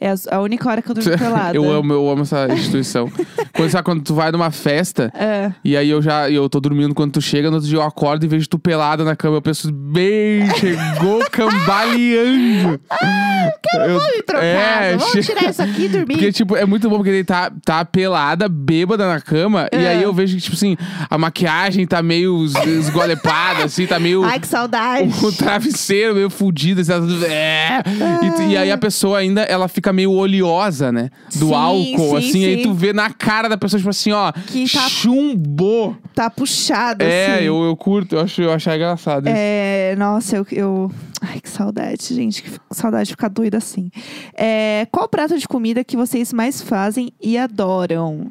[0.00, 1.54] É a, única hora que eu durmo pelada.
[1.56, 3.10] eu amo, eu amo essa instituição.
[3.54, 5.52] quando, sabe, quando tu vai numa festa É.
[5.62, 8.24] e aí eu já eu tô dormindo quando tu chega, no outro dia eu acordo
[8.24, 9.36] e vejo tu pelada na cama.
[9.36, 12.80] Eu penso, bem, chegou cambaleando.
[13.74, 16.06] eu, Me trocar, é, vamos che- tirar isso aqui e dormir.
[16.14, 19.68] Porque, tipo, é muito bom porque ele tá, tá pelada, bêbada na cama.
[19.72, 19.88] E É.
[19.88, 20.76] aí eu vejo que, tipo assim,
[21.08, 24.24] a maquiagem tá meio es- esgolepada, assim, tá meio.
[24.24, 25.12] Ai, que saudade.
[25.24, 27.82] O travesseiro meio fudido, assim, tudo- é.
[28.24, 31.10] E, tu- e aí a pessoa ainda, ela fica meio oleosa, né?
[31.36, 32.44] Do Sim, álcool, sim, assim.
[32.44, 32.62] Aí sim.
[32.62, 35.96] tu vê na cara da pessoa, tipo assim, ó, Que tá- chumbou.
[36.14, 37.44] Tá puxado, É, assim.
[37.44, 39.34] eu, eu curto, eu acho, eu acho engraçado isso.
[39.36, 40.90] É, nossa, eu, eu.
[41.20, 42.42] Ai, que saudade, gente.
[42.42, 43.90] Que saudade de ficar doida assim.
[44.34, 48.30] É, qual prato de comida que vocês mais fazem e adoram?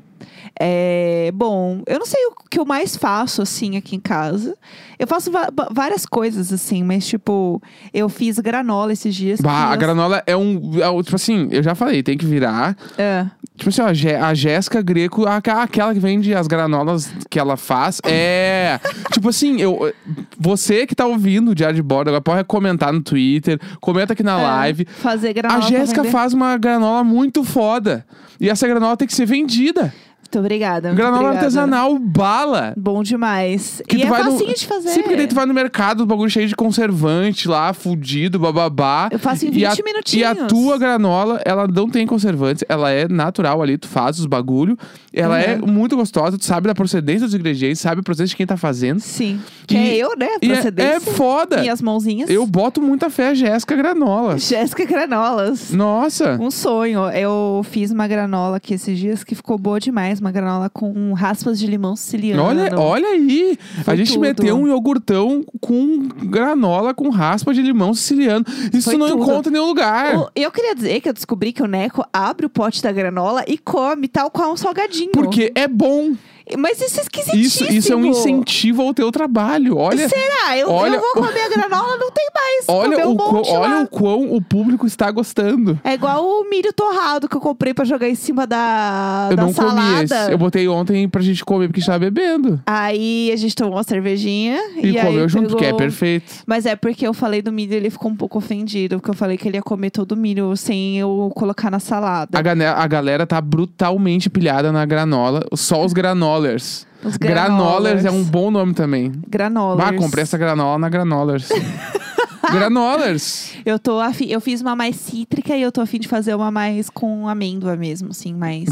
[0.60, 4.55] É, bom, eu não sei o que eu mais faço, assim, aqui em casa.
[4.97, 5.32] Eu faço
[5.71, 7.62] várias coisas, assim, mas, tipo,
[7.93, 9.39] eu fiz granola esses dias.
[9.39, 12.25] Bah, a eu- granola é um, é um- Tipo assim, eu já falei, tem que
[12.25, 12.75] virar.
[12.97, 13.25] É.
[13.55, 13.88] Tipo assim, ó,
[14.25, 18.79] a Jéssica Greco, a- aquela que vende as granolas que ela faz, é.
[19.13, 19.93] tipo assim, eu,
[20.38, 24.23] você que tá ouvindo o Diário de Bordo, agora pode comentar no Twitter, comenta aqui
[24.23, 24.86] na É, live.
[24.86, 25.60] Fazer A granola.
[25.62, 28.05] pra Jéssica faz uma granola muito foda.
[28.39, 29.93] E essa granola tem que ser vendida.
[30.29, 30.89] Muito obrigada.
[30.89, 31.39] muito granola obrigada.
[31.47, 32.73] artesanal, bala.
[32.77, 33.81] Bom demais.
[33.87, 34.89] Que e tu é vai no- facinho de fazer.
[34.89, 39.09] Sim, porque daí tu vai no mercado, o bagulho cheio de conservante lá, fudido, bababá.
[39.11, 40.37] Eu faço em E a, 20 minutinhos.
[40.37, 44.27] E a tua granola, ela não tem conservantes, ela é natural ali, tu faz os
[44.27, 44.77] bagulho.
[45.11, 45.41] Ela Uhum.
[45.41, 48.55] é muito gostosa, tu sabe da procedência dos ingredientes, sabe a procedência de quem tá
[48.55, 48.99] fazendo.
[48.99, 49.41] Sim.
[49.65, 50.27] Que E- é eu, né?
[50.43, 50.91] E é, Procedência.
[50.95, 51.57] é foda.
[51.61, 52.29] Minhas mãozinhas.
[52.29, 54.47] Eu boto muita fé, Jéssica Granolas.
[54.47, 55.71] Jéssica Granolas.
[55.71, 56.37] Nossa.
[56.39, 57.09] Um sonho.
[57.09, 60.18] Eu fiz uma granola aqui esses dias que ficou boa demais.
[60.19, 62.43] Uma granola com raspas de limão siciliano.
[62.43, 63.58] Olha, olha aí.
[63.84, 64.21] Foi a gente tudo.
[64.21, 68.45] meteu um iogurtão com granola com raspa de limão siciliano.
[68.73, 69.23] Isso Foi não tudo.
[69.23, 70.17] encontra em nenhum lugar.
[70.17, 73.43] O- Eu queria dizer que eu descobri que o Neco abre o pote da granola
[73.47, 75.12] e come tal qual um salgadinho.
[75.12, 76.13] Porque é bom.
[76.57, 77.41] Mas isso é esquisitíssimo.
[77.69, 79.77] Isso, isso é um incentivo ao teu trabalho.
[79.77, 80.57] Olha, Será?
[80.57, 82.65] Eu, olha eu vou comer a granola, não tem mais.
[82.67, 85.79] olha, Comer um o quão, olha o quão o público está gostando.
[85.83, 89.43] É igual o milho torrado que eu comprei pra jogar em cima da, Eu da
[89.43, 89.81] não salada.
[89.81, 90.31] comi esse.
[90.31, 92.59] Eu botei ontem pra gente comer porque estava bebendo.
[92.65, 96.31] Aí a gente tomou uma cervejinha E, e, comeu junto, que é pegou- perfeito.
[96.45, 98.97] Mas é porque eu falei do milho e ele ficou um pouco ofendido.
[98.97, 102.38] Porque eu falei que ele ia comer todo o milho sem eu colocar na salada.
[102.38, 105.45] A, a galera tá brutalmente pilhada na granola.
[105.55, 105.93] Só os
[106.41, 106.88] granolers.
[107.04, 109.12] Os Granolers é um bom nome também.
[109.28, 109.78] Granolas.
[109.86, 111.47] Bah, comprei essa granola na Granolers.
[112.52, 113.54] Granolers.
[113.65, 116.52] Eu tô afim, eu fiz uma mais cítrica e eu tô afim de fazer uma
[116.52, 118.65] mais com amêndoa mesmo, assim, mais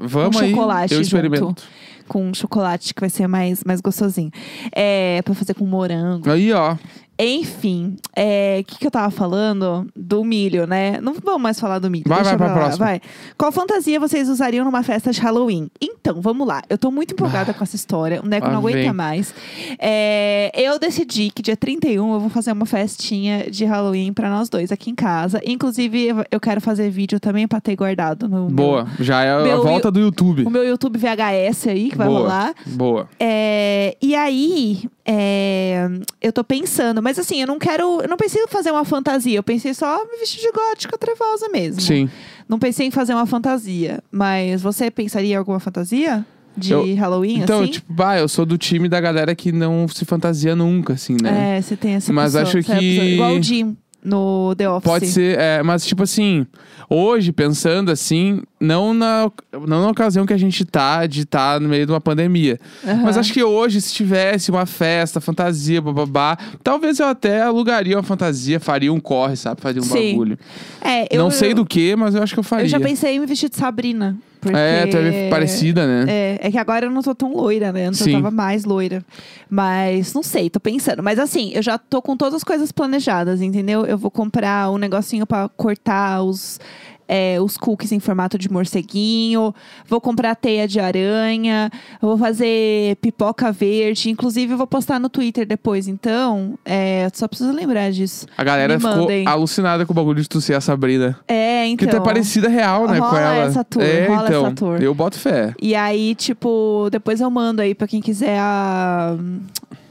[0.00, 0.50] vamos aí.
[0.50, 1.44] chocolate Eu experimento.
[1.44, 1.62] junto.
[2.06, 4.30] com chocolate que vai ser mais mais gostosinho.
[4.72, 6.30] É, para fazer com morango.
[6.30, 6.76] Aí, ó.
[7.18, 9.86] Enfim, é, o que, que eu tava falando?
[9.94, 10.98] Do milho, né?
[11.00, 12.04] Não vamos mais falar do milho.
[12.06, 12.86] Vai, deixa vai pra lá, próxima.
[12.86, 13.00] Vai.
[13.38, 15.70] Qual fantasia vocês usariam numa festa de Halloween?
[15.80, 16.62] Então, vamos lá.
[16.68, 18.20] Eu tô muito empolgada com essa história.
[18.22, 18.92] O Neco Lá não aguenta vem.
[18.92, 19.32] mais.
[19.78, 24.48] É, eu decidi que dia 31 eu vou fazer uma festinha de Halloween pra nós
[24.48, 25.40] dois aqui em casa.
[25.44, 28.86] Inclusive, eu- quero fazer vídeo também pra ter guardado no meu- Boa.
[29.00, 30.44] Já é a meu volta do YouTube.
[30.44, 32.18] o meu YouTube VHS aí, que vai Boa.
[32.20, 32.54] rolar.
[32.66, 33.08] Boa.
[33.18, 35.88] É, e aí, é,
[36.20, 38.00] eu tô pensando, mas assim, eu não quero.
[38.02, 41.48] Eu não pensei em fazer uma fantasia, eu pensei só me vestir de gótica trevosa
[41.48, 41.80] mesmo.
[41.80, 42.08] Sim.
[42.48, 44.02] Não pensei em fazer uma fantasia.
[44.10, 46.24] Mas você pensaria em alguma fantasia?
[46.56, 47.72] De Eu- Halloween, Então, assim?
[47.72, 51.56] tipo, bah, eu sou do time da galera que não se fantasia nunca, assim, né?
[51.58, 53.04] É, você tem essa Mas pessoa, acho essa que- pessoa.
[53.08, 54.84] Igual o Jim no The Office.
[54.84, 56.46] Pode ser, é, mas tipo assim,
[56.88, 59.30] hoje, pensando assim, não na,
[59.66, 62.60] não na ocasião que a gente tá de estar no meio de uma pandemia.
[62.86, 63.02] Aham.
[63.02, 68.02] Mas acho que hoje, se tivesse uma festa, fantasia, bababá, talvez eu até alugaria uma
[68.02, 69.60] fantasia, faria um corre, sabe?
[69.60, 70.12] Faria um Sim.
[70.12, 70.38] bagulho.
[70.82, 72.66] É, eu, não sei do que, mas eu acho que eu faria.
[72.66, 74.16] Eu já pensei em me vestir de Sabrina.
[74.44, 74.56] Porque...
[74.56, 76.04] É, tu é parecida, né?
[76.06, 77.86] É, é que agora eu não tô tão loira, né?
[77.86, 78.10] Antes Sim.
[78.10, 79.04] eu tava mais loira.
[79.48, 81.02] Mas não sei, tô pensando.
[81.02, 83.84] Mas assim, eu já tô com todas as coisas planejadas, entendeu?
[83.86, 86.60] Eu vou comprar um negocinho pra cortar os.
[87.08, 89.54] É, os cookies em formato de morceguinho,
[89.86, 94.10] vou comprar teia de aranha, vou fazer pipoca verde.
[94.10, 95.88] Inclusive, eu vou postar no Twitter depois.
[95.88, 98.26] Então, é, só preciso lembrar disso.
[98.36, 101.18] A galera ficou alucinada com o bagulho de tu ser a Sabrina.
[101.28, 101.86] É, então.
[101.86, 103.46] Porque tu é parecida real, né, com rola ela.
[103.46, 104.82] essa tour, é, rola então, essa tour.
[104.82, 105.54] eu boto fé.
[105.60, 109.16] E aí, tipo, depois eu mando aí pra quem quiser a,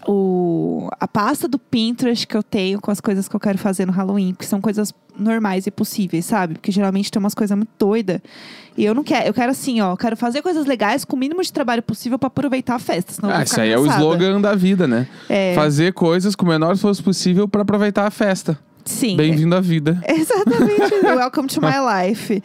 [0.08, 3.86] o, a pasta do Pinterest que eu tenho com as coisas que eu quero fazer
[3.86, 6.56] no Halloween, porque são coisas normais e possíveis, sabe?
[6.56, 8.20] Porque geralmente tem umas coisas muito doidas.
[8.76, 11.44] E eu não quero, eu quero assim, ó, quero fazer coisas legais com o mínimo
[11.44, 13.13] de trabalho possível pra aproveitar a festa.
[13.13, 14.02] Senão Ah, isso aí é o cansada.
[14.02, 15.08] slogan da vida, né?
[15.30, 18.58] É, Fazer coisas com o menor esforço possível pra aproveitar a festa.
[18.86, 19.15] Sim.
[19.15, 20.02] Bem-vindo à vida.
[20.08, 20.93] Exatamente.
[21.04, 22.41] Welcome to my life.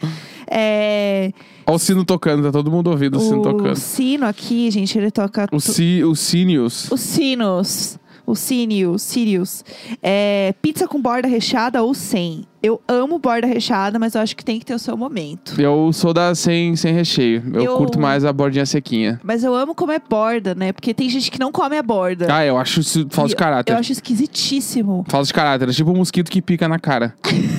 [0.51, 1.31] É,
[1.65, 3.75] Olha o sino tocando, tá todo mundo ouvindo o sino o tocando.
[3.75, 5.45] sino aqui, gente, ele toca.
[5.51, 6.91] O, tu- o Sirius.
[6.91, 7.99] Os sinos.
[8.29, 9.65] O Sirius, Sirius.
[10.03, 12.45] É, pizza com borda recheada ou sem?
[12.61, 15.59] Eu amo borda recheada, mas eu acho que tem que ter o seu momento.
[15.59, 17.41] Eu sou da sem, sem recheio.
[17.55, 19.19] Eu, Eu- curto mais a bordinha sequinha.
[19.23, 20.71] Mas eu amo comer borda, né?
[20.71, 22.27] Porque tem gente que não come a borda.
[22.29, 23.73] Ah, eu acho isso falta de caráter.
[23.73, 25.05] Eu acho esquisitíssimo.
[25.07, 25.69] Falta de caráter.
[25.69, 27.15] É tipo um mosquito que pica na cara.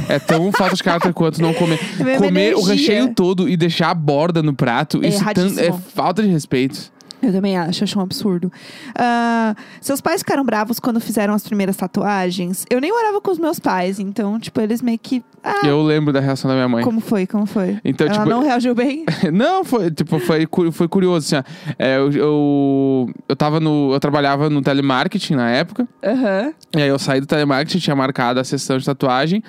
[0.08, 1.80] é tão falta de caráter quanto não comer.
[1.98, 2.74] É mesmo comer o energia.
[2.74, 5.00] recheio todo e deixar a borda no prato.
[5.02, 5.24] É isso
[5.58, 6.92] é falta de respeito.
[7.22, 8.50] Eu também acho, acho um absurdo.
[8.94, 12.64] Ah, seus pais ficaram bravos quando fizeram as primeiras tatuagens?
[12.70, 15.22] Eu nem morava com os meus pais, então, tipo, eles meio que.
[15.42, 16.84] Ah, Eu lembro da reação da minha mãe.
[16.84, 17.26] como foi?
[17.26, 17.78] Como foi?
[17.84, 19.04] Então, Ela tipo, não reagiu bem?
[19.32, 21.74] Não, foi, tipo, foi, foi curioso, assim, ó.
[21.78, 23.92] É, eu, eu, eu tava no.
[23.92, 25.88] Eu trabalhava no telemarketing na época.
[26.04, 26.52] Aham.
[26.76, 29.42] E aí eu saí do telemarketing, tinha marcado a sessão de tatuagem.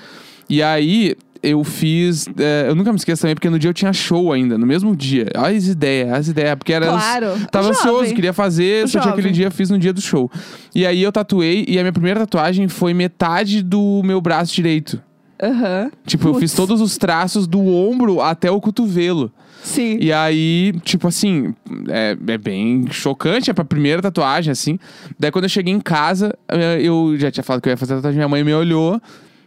[0.50, 2.28] E aí eu fiz.
[2.38, 4.96] é, eu nunca me esqueço também, porque no dia eu tinha show ainda, no mesmo
[4.96, 5.28] dia.
[5.36, 6.56] Olha as ideias, as ideias.
[6.56, 6.88] Porque era.
[6.88, 7.28] Claro.
[7.52, 7.80] Tava Jovem.
[7.80, 10.30] ansioso, queria fazer, só tinha aquele dia, fiz no dia do show.
[10.74, 15.02] E aí eu tatuei, e a minha primeira tatuagem foi metade do meu braço direito.
[15.42, 15.92] Aham.
[16.06, 19.32] Tipo, eu fiz todos os traços do ombro até o cotovelo.
[19.64, 19.98] Sim.
[20.00, 21.54] E aí, tipo assim,
[21.88, 24.80] é, é bem chocante, é pra primeira tatuagem, assim.
[25.20, 27.94] Daí quando eu cheguei em casa, eh, eu já tinha falado que eu ia fazer
[27.94, 29.00] a tatuagem, minha mãe me olhou.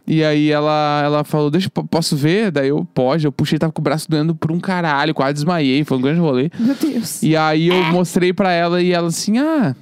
[0.07, 2.51] E aí ela, ela falou, deixa, po- posso ver?
[2.51, 3.25] Daí eu, pode.
[3.25, 6.21] Eu puxei, tava com o braço doendo por um caralho, quase desmaiei, foi um grande
[6.21, 6.51] rolê.
[6.59, 7.23] Meu Deus.
[7.23, 9.75] E aí eu mostrei pra ela e ela assim, ah,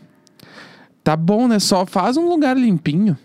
[1.03, 1.59] tá bom, né?
[1.59, 3.19] Só faz um lugar limpinho.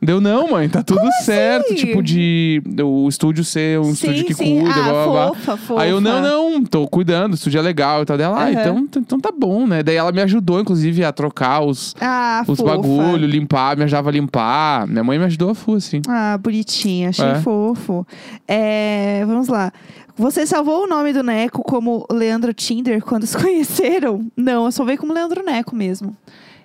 [0.00, 1.64] Deu não, mãe, tá tudo certo.
[1.66, 1.74] assim?
[1.74, 4.60] Tipo, de o estúdio ser um estúdio que sim.
[4.60, 5.26] cuida, ah, blá, blá, blá.
[5.28, 5.82] fofa, fofa.
[5.82, 8.18] Aí eu, não, não, tô cuidando, o estúdio é legal e tal.
[8.18, 8.50] Dela, ah, Aham.
[8.84, 9.82] então, então tá bom, né?
[9.82, 12.76] Daí ela me ajudou, inclusive, a trocar os, Ah, os fofa.
[12.76, 14.86] bagulho, limpar, me ajudava a limpar.
[14.86, 16.02] Minha mãe me ajudou a full, assim.
[16.06, 17.40] Ah, bonitinha, achei É.
[17.40, 18.06] fofo.
[18.46, 19.72] É, vamos lá.
[20.18, 24.26] Você salvou o nome do Neco como Leandro Tinder quando se conheceram?
[24.36, 26.14] Não, eu salvei como Leandro Neco mesmo.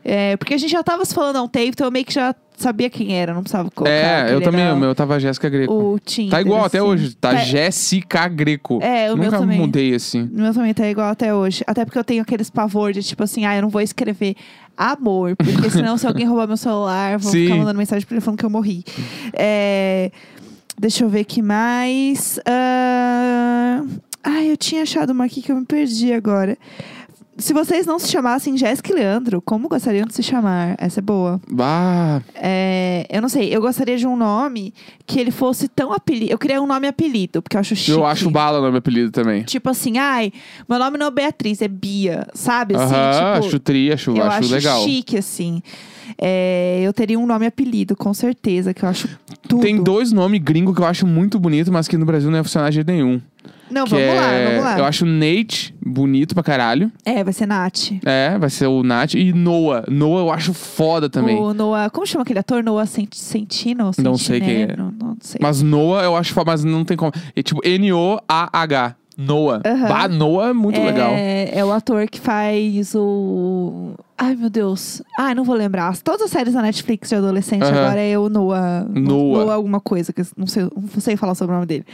[0.04, 2.14] É, porque a gente já tava se falando há um tempo, então eu meio que
[2.14, 3.92] já sabia quem era, não precisava colocar.
[4.30, 5.74] é, eu também, o meu tava Jéssica Greco.
[5.74, 6.32] O Tinder.
[6.32, 6.88] Tá igual até assim.
[6.88, 8.80] hoje, tá É, Jéssica Greco.
[8.82, 9.60] É, o meu Nunca também.
[9.60, 10.30] mudei assim.
[10.32, 11.64] O meu também tá igual até hoje.
[11.68, 14.36] Até porque eu tenho aqueles pavor de tipo assim, ah, eu não vou escrever
[14.78, 17.44] amor, porque senão se alguém roubar meu celular, vou Sim.
[17.46, 18.84] ficar mandando mensagem pra ele falando que eu morri.
[19.34, 20.12] É,
[20.80, 22.40] deixa eu ver que mais.
[22.46, 23.84] Ah,
[24.24, 26.56] Ai, eu tinha achado uma aqui que eu me perdi agora.
[27.38, 30.76] Se vocês não se chamassem Jéssica e Leandro, como gostariam de se chamar?
[30.78, 31.40] Essa é boa.
[31.50, 34.74] Bah, É, eu não sei, eu gostaria de um nome
[35.08, 36.32] que ele fosse tão apelido.
[36.32, 37.92] Eu queria um nome apelido, porque eu acho chique.
[37.92, 39.44] eu acho bala o meu apelido também.
[39.44, 40.32] Tipo assim, ai,
[40.70, 42.76] meu nome não é Beatriz, é Bia, sabe?
[42.76, 44.84] Assim, Aham, tipo, acho tri, acho, eu acho, acho legal.
[44.84, 45.62] chique, assim.
[46.18, 49.08] É, eu teria um nome apelido, com certeza, que eu acho
[49.48, 49.62] tudo.
[49.62, 52.44] Tem dois nomes gringos que eu acho muito bonito, mas que no Brasil não ia
[52.44, 53.22] funcionar de jeito nenhum.
[53.72, 54.80] Não, que vamos é, lá, vamos lá.
[54.80, 56.92] Eu acho Nate bonito pra caralho.
[57.06, 57.92] É, vai ser Nath.
[58.06, 59.14] É, vai ser o Nath.
[59.14, 59.86] E Noah.
[59.90, 61.38] Noah eu acho foda também.
[61.38, 62.64] O Noah, como chama aquele ator?
[62.64, 63.92] Noah Cent- Centino?
[63.98, 64.76] Não sei quem é.
[64.76, 65.40] Não, não sei.
[65.42, 67.12] Mas Noah eu acho foda, mas não tem como.
[67.36, 68.96] É tipo N-O-A-H.
[69.18, 69.62] Noah.
[69.66, 69.88] Aham.
[69.88, 71.12] Bah, Noah é muito é, legal.
[71.14, 73.94] É o ator que faz o.
[74.18, 75.02] Ai, meu Deus.
[75.20, 75.98] Ai, não vou lembrar.
[75.98, 77.86] Todas as séries da Netflix de adolescente Aham.
[77.86, 78.86] agora é o Noah.
[78.90, 79.44] Noah.
[79.44, 81.86] Noah alguma coisa, que não sei, não sei falar sobre o nome dele.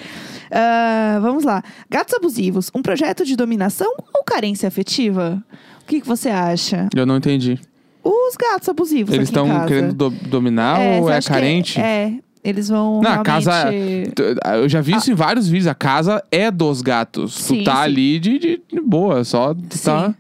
[0.52, 1.64] Ah, vamos lá.
[1.90, 2.70] Gatos abusivos.
[2.76, 5.44] Um projeto de dominação ou carência afetiva?
[5.82, 6.88] O que, que você acha?
[6.96, 7.60] Eu não entendi.
[8.04, 11.80] Os gatos abusivos Eles estão querendo do- dominar É, ou é carente?
[11.80, 12.14] É,
[12.50, 13.26] eles vão Não, a realmente...
[13.46, 15.68] casa- Eu já vi isso em vários vídeos.
[15.68, 17.36] A casa é dos gatos.
[17.38, 17.42] Ah.
[17.44, 17.82] Sim, tu tá sim.
[17.82, 20.10] ali de, de, de boa, só tu tá.
[20.10, 20.16] Sim.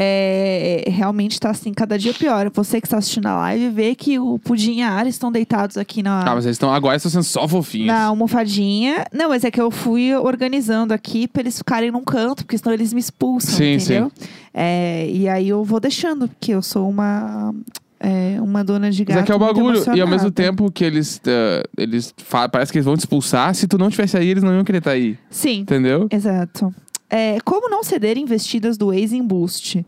[0.00, 2.48] É, realmente tá assim, cada dia pior.
[2.54, 5.76] Você que está assistindo a live vê que o Pudim e a Ara estão deitados
[5.76, 7.88] aqui na, Ah, mas eles estão agora estão sendo só fofinhos.
[7.88, 9.04] na almofadinha.
[9.12, 12.72] Não, mas é que eu fui organizando aqui pra eles ficarem num canto, porque senão
[12.72, 14.12] eles me expulsam, Sim, entendeu?
[14.54, 17.52] É, e aí eu vou deixando, porque eu sou uma,
[18.00, 19.14] é, uma dona de gato.
[19.16, 19.82] Mas é que é o bagulho.
[19.96, 21.20] E ao mesmo tempo que eles.
[21.26, 22.14] eh, eles
[22.52, 23.54] parece que eles vão te expulsar.
[23.54, 25.18] Se tu não tivesse aí, eles não iam querer estar aí.
[25.30, 26.06] Sim, Entendeu?
[26.10, 26.74] exato.
[27.10, 29.84] É, como não ceder investidas do ex em boost?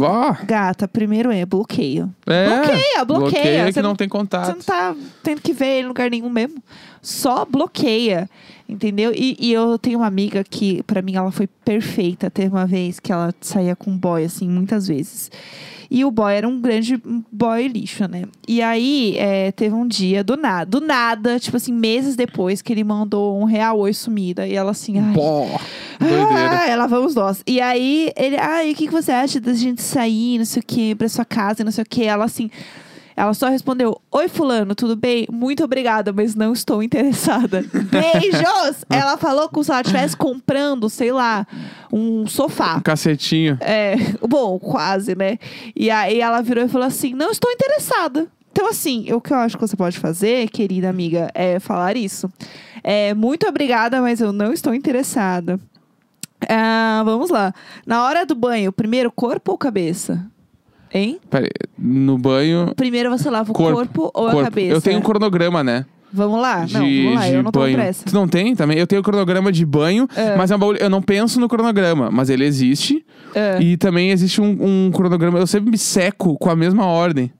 [0.00, 2.10] Ó, Gata, primeiro é bloqueio.
[2.26, 2.46] é.
[2.48, 3.64] Bloqueia, bloqueia.
[3.66, 4.48] que Você não, não- tem Você contato.
[4.56, 6.62] não tá tendo que ver ele em lugar nenhum mesmo.
[7.02, 8.28] Só bloqueia.
[8.66, 9.12] Entendeu?
[9.14, 12.30] E, e eu tenho uma amiga que, pra mim, ela foi perfeita.
[12.30, 15.30] Teve uma vez que ela saía com um boy, assim, muitas vezes.
[15.94, 16.98] E o boy era um grande
[17.30, 18.22] boy lixo, né?
[18.48, 22.72] E aí, é, teve um dia, do nada, do nada, tipo assim, meses depois, que
[22.72, 24.48] ele mandou um real oi sumida.
[24.48, 25.44] E ela assim, ai, Pô,
[26.00, 27.42] ah, ela vamos nós.
[27.46, 30.64] E aí, ele, ai, o que, que você acha da gente sair, não sei o
[30.66, 32.04] quê, pra sua casa, não sei o quê?
[32.04, 32.50] Ela assim.
[33.16, 35.26] Ela só respondeu: Oi, Fulano, tudo bem?
[35.30, 37.62] Muito obrigada, mas não estou interessada.
[37.90, 38.84] Beijos!
[38.90, 41.46] ela falou como se ela estivesse comprando, sei lá,
[41.92, 42.76] um sofá.
[42.76, 43.58] Um cacetinho.
[43.60, 43.96] É,
[44.26, 45.38] bom, quase, né?
[45.74, 48.28] E aí ela virou e falou assim: Não estou interessada.
[48.50, 52.30] Então, assim, o que eu acho que você pode fazer, querida amiga, é falar isso.
[52.84, 55.58] É, muito obrigada, mas eu não estou interessada.
[56.48, 57.54] Ah, vamos lá.
[57.86, 60.26] Na hora do banho, primeiro corpo ou cabeça?
[60.94, 61.18] Hein?
[61.30, 62.72] Pera aí, no banho.
[62.76, 64.44] Primeiro você lava o Corpo, corpo, ou a corpo.
[64.44, 64.74] cabeça?
[64.74, 65.86] Eu tenho um cronograma, né?
[66.12, 66.66] Vamos lá?
[66.66, 67.74] De, não, vamos lá, eu não tô banho.
[67.74, 68.04] pressa.
[68.04, 68.78] Tu não tem também?
[68.78, 70.36] Eu tenho o cronograma de banho, É.
[70.36, 70.78] mas é um bagulho.
[70.78, 73.02] Eu não penso no cronograma, mas ele existe.
[73.34, 73.58] É.
[73.62, 75.38] E também existe um, um cronograma.
[75.38, 77.32] Eu sempre me seco com a mesma ordem.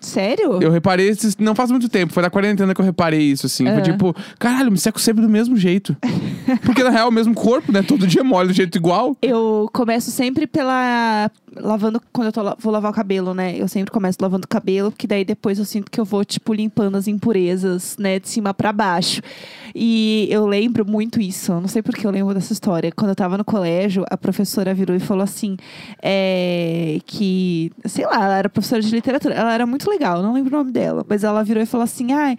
[0.00, 0.58] Sério?
[0.62, 3.66] Eu reparei não faz muito tempo, foi na quarentena que eu reparei isso, assim.
[3.68, 3.72] É.
[3.74, 5.94] Foi tipo, caralho, me seco sempre do mesmo jeito.
[6.64, 7.82] Porque na real é o mesmo corpo, né?
[7.82, 9.16] Todo dia molho do jeito igual.
[9.22, 11.30] Eu começo sempre pela.
[11.56, 12.00] Lavando.
[12.12, 13.56] Quando eu tô, vou lavar o cabelo, né?
[13.56, 16.54] Eu sempre começo lavando o cabelo, porque daí depois eu sinto que eu vou, tipo,
[16.54, 18.18] limpando as impurezas, né?
[18.18, 19.20] De cima pra baixo.
[19.74, 21.52] E eu lembro muito isso.
[21.52, 22.92] Não sei porque eu lembro dessa história.
[22.92, 25.56] Quando eu tava no colégio, a professora virou e falou assim:
[26.02, 27.72] é, que.
[27.84, 29.34] Sei lá, ela era professora de literatura.
[29.34, 31.04] Ela era muito legal, não lembro o nome dela.
[31.08, 32.36] Mas ela virou e falou assim: ai,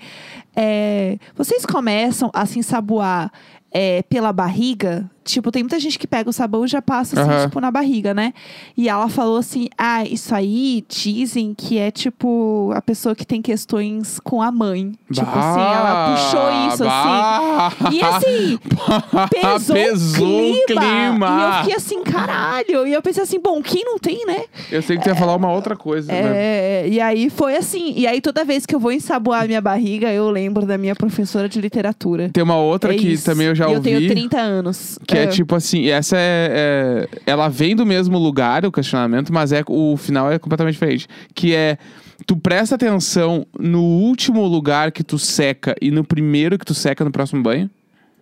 [0.56, 3.32] é, vocês começam a se ensaboar
[3.72, 7.30] é, pela barriga, tipo, tem muita gente que pega o sabão e já passa assim,
[7.30, 7.46] Aham.
[7.46, 8.34] tipo, na barriga, né?
[8.78, 13.42] E ela falou assim: ah, isso aí dizem que é tipo a pessoa que tem
[13.42, 14.92] questões com a mãe.
[15.12, 17.88] Tipo assim, ela puxou isso assim.
[17.88, 17.98] assim.
[17.98, 18.60] E assim,
[19.30, 20.82] pesou, Pesou o clima.
[20.82, 21.28] clima.
[21.28, 22.88] E eu fiquei assim, caralho.
[22.88, 24.44] E eu pensei assim, bom, quem não tem, né?
[24.72, 26.20] Eu sei que tu ia falar uma outra coisa, né?
[26.24, 27.94] É, e aí foi assim.
[27.96, 30.96] E aí toda vez que eu vou ensaboar a minha barriga, eu lembro da minha
[30.96, 32.30] professora de literatura.
[32.34, 33.26] Tem uma outra É que isso.
[33.26, 33.92] também eu já ouvi.
[33.92, 35.00] Eu tenho 30 anos.
[35.08, 35.21] Que é.
[35.28, 39.96] Tipo assim, essa é, é- Ela vem do mesmo lugar, o questionamento, mas é o
[39.98, 41.08] final é completamente diferente.
[41.34, 41.78] Que é.
[42.26, 47.04] Tu presta atenção no último lugar que tu seca e no primeiro que tu seca
[47.04, 47.70] no próximo banho?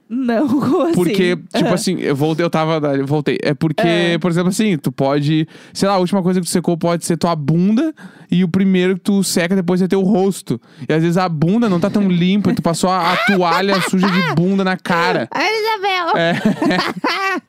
[0.09, 0.93] Não, como assim?
[0.95, 1.73] Porque, tipo Ah.
[1.75, 2.95] assim, eu voltei, eu tava.
[2.95, 3.37] Eu voltei.
[3.43, 4.17] É porque, É.
[4.17, 5.47] por exemplo, assim, tu pode.
[5.71, 7.93] Sei lá, a última coisa que tu secou pode ser tua bunda
[8.31, 10.59] e o primeiro que tu seca depois é teu rosto.
[10.87, 13.79] E às vezes a bunda não tá tão limpa, e tu passou a, a toalha
[13.81, 15.27] suja de bunda na cara.
[15.31, 16.17] A Isabel!
[16.17, 17.39] É.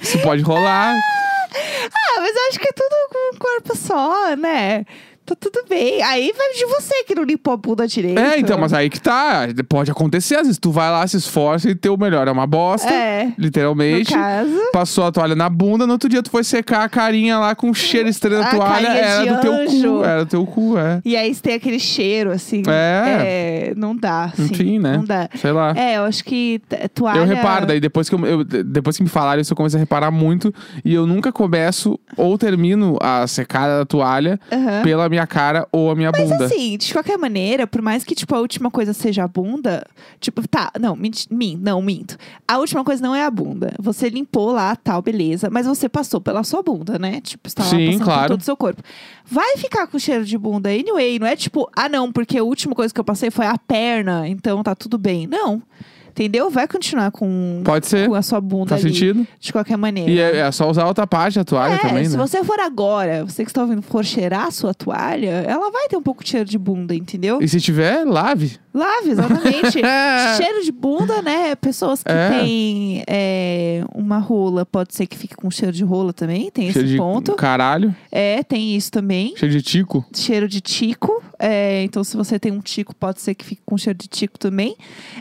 [0.02, 0.94] Isso pode rolar.
[0.96, 4.84] Ah, mas eu acho que é tudo com um corpo só, né?
[5.26, 6.00] Tá tudo bem.
[6.02, 8.18] Aí vai de você que não limpou a bunda direito.
[8.18, 9.48] É, então, mas aí que tá.
[9.68, 12.88] Pode acontecer, às vezes tu vai lá, se esforça e teu melhor é uma bosta.
[12.92, 13.24] É.
[13.26, 14.12] No Literalmente.
[14.12, 14.52] caso.
[14.72, 17.74] Passou a toalha na bunda, no outro dia tu foi secar a carinha lá com
[17.74, 18.86] cheiro estranho da A toalha.
[18.88, 19.98] Era de do teu anjo.
[19.98, 20.04] cu.
[20.04, 21.00] Era do teu cu, é.
[21.04, 22.62] E aí você tem aquele cheiro, assim.
[22.68, 23.70] É.
[23.70, 24.44] é, não dá, assim.
[24.44, 24.96] Enfim, né?
[24.98, 25.28] Não dá.
[25.34, 25.72] Sei lá.
[25.76, 26.60] É, eu acho que
[26.94, 27.18] toalha...
[27.18, 29.80] Eu reparo, daí depois que, eu, eu- depois que me falaram isso, eu comecei a
[29.80, 30.54] reparar muito.
[30.84, 34.82] E eu nunca começo ou termino a secada da toalha Aham.
[34.82, 36.46] pela minha cara ou a minha Mas bunda.
[36.46, 39.86] assim, de qualquer maneira, por mais que, tipo, a última coisa seja a bunda,
[40.18, 42.16] tipo, tá, não, menti- min, não, minto.
[42.48, 43.72] A última coisa não é a bunda.
[43.78, 47.20] Você limpou lá, tal, beleza, mas você passou pela sua bunda, né?
[47.20, 48.28] Tipo, você tá lá Sim, passando por claro.
[48.30, 48.82] todo o seu corpo.
[49.24, 52.74] Vai ficar com cheiro de bunda anyway, não é tipo, ah, não, porque a última
[52.74, 55.28] coisa que eu passei foi a perna, então tá tudo bem.
[55.28, 55.62] Não.
[56.16, 56.48] Entendeu?
[56.48, 58.08] Vai continuar com, Pode ser.
[58.08, 59.26] com a sua bunda Faz ali, sentido.
[59.38, 60.10] de qualquer maneira.
[60.10, 62.26] E é, é só usar outra parte da toalha É, também, se né?
[62.26, 65.96] você for agora, você que está ouvindo, for cheirar a sua toalha, ela vai ter
[65.98, 67.38] um pouco de cheiro de bunda, entendeu?
[67.42, 68.56] E se tiver, lave.
[68.72, 69.72] Lave, exatamente.
[70.38, 71.54] cheiro de bunda, né?
[71.54, 72.28] Pessoas que É.
[72.30, 76.86] têm é, uma rola, pode ser que fique com cheiro de rola também, tem Cheiro
[76.86, 77.34] esse de ponto.
[77.34, 77.94] caralho.
[78.10, 79.34] É, tem isso também.
[79.36, 80.04] Cheiro de tico.
[80.14, 81.22] Cheiro de tico.
[81.38, 84.38] É, então, se você tem um tico, pode ser que fique com cheiro de tico
[84.38, 84.76] também.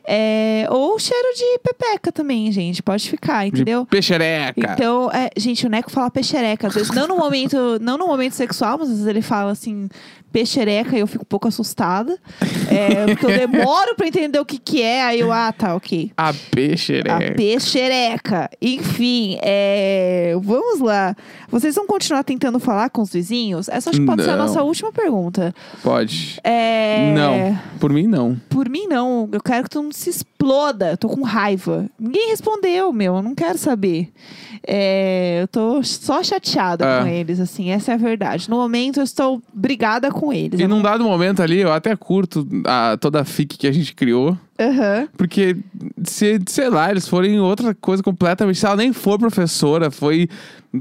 [0.07, 2.82] É, ou cheiro de pepeca também, gente.
[2.82, 3.82] Pode ficar, entendeu?
[3.84, 4.53] De peixereca.
[4.74, 6.68] Então, é, gente, o Neco fala peixereca.
[6.68, 9.89] Às vezes, não no momento, não no momento sexual, mas às vezes ele fala assim,
[10.32, 12.17] peixereca, e eu fico um pouco assustada.
[12.69, 16.11] É, porque eu demoro pra entender o que que é, aí eu, ah, tá, ok.
[16.17, 17.34] A A peixereca.
[17.36, 18.49] peixereca.
[18.61, 21.15] Enfim, é, vamos lá.
[21.49, 23.69] Vocês vão continuar tentando falar com os vizinhos?
[23.69, 24.45] Essa acho que pode ser a Não.
[24.47, 25.53] nossa última pergunta.
[25.84, 26.39] Pode.
[26.43, 27.59] É, Não.
[27.80, 28.36] Por mim, não.
[28.49, 29.30] Por mim, não.
[29.32, 30.09] Eu quero que todo mundo se
[30.46, 30.91] exploda.
[30.91, 31.88] Eu tô com raiva.
[32.00, 33.16] Ninguém respondeu, meu.
[33.18, 34.10] Eu não quero saber.
[34.68, 37.02] É, eu tô só chateada É.
[37.02, 37.70] com eles, assim.
[37.72, 38.50] Essa é a verdade.
[38.50, 40.60] No momento, eu estou brigada com eles.
[40.60, 43.93] E num dado momento ali, eu até curto a, toda a fic que a gente
[43.93, 44.38] criou.
[44.60, 45.08] Aham.
[45.18, 45.58] Porque,
[46.04, 48.58] se, sei lá, eles forem outra coisa completamente.
[48.60, 50.30] Se ela nem for professora, foi.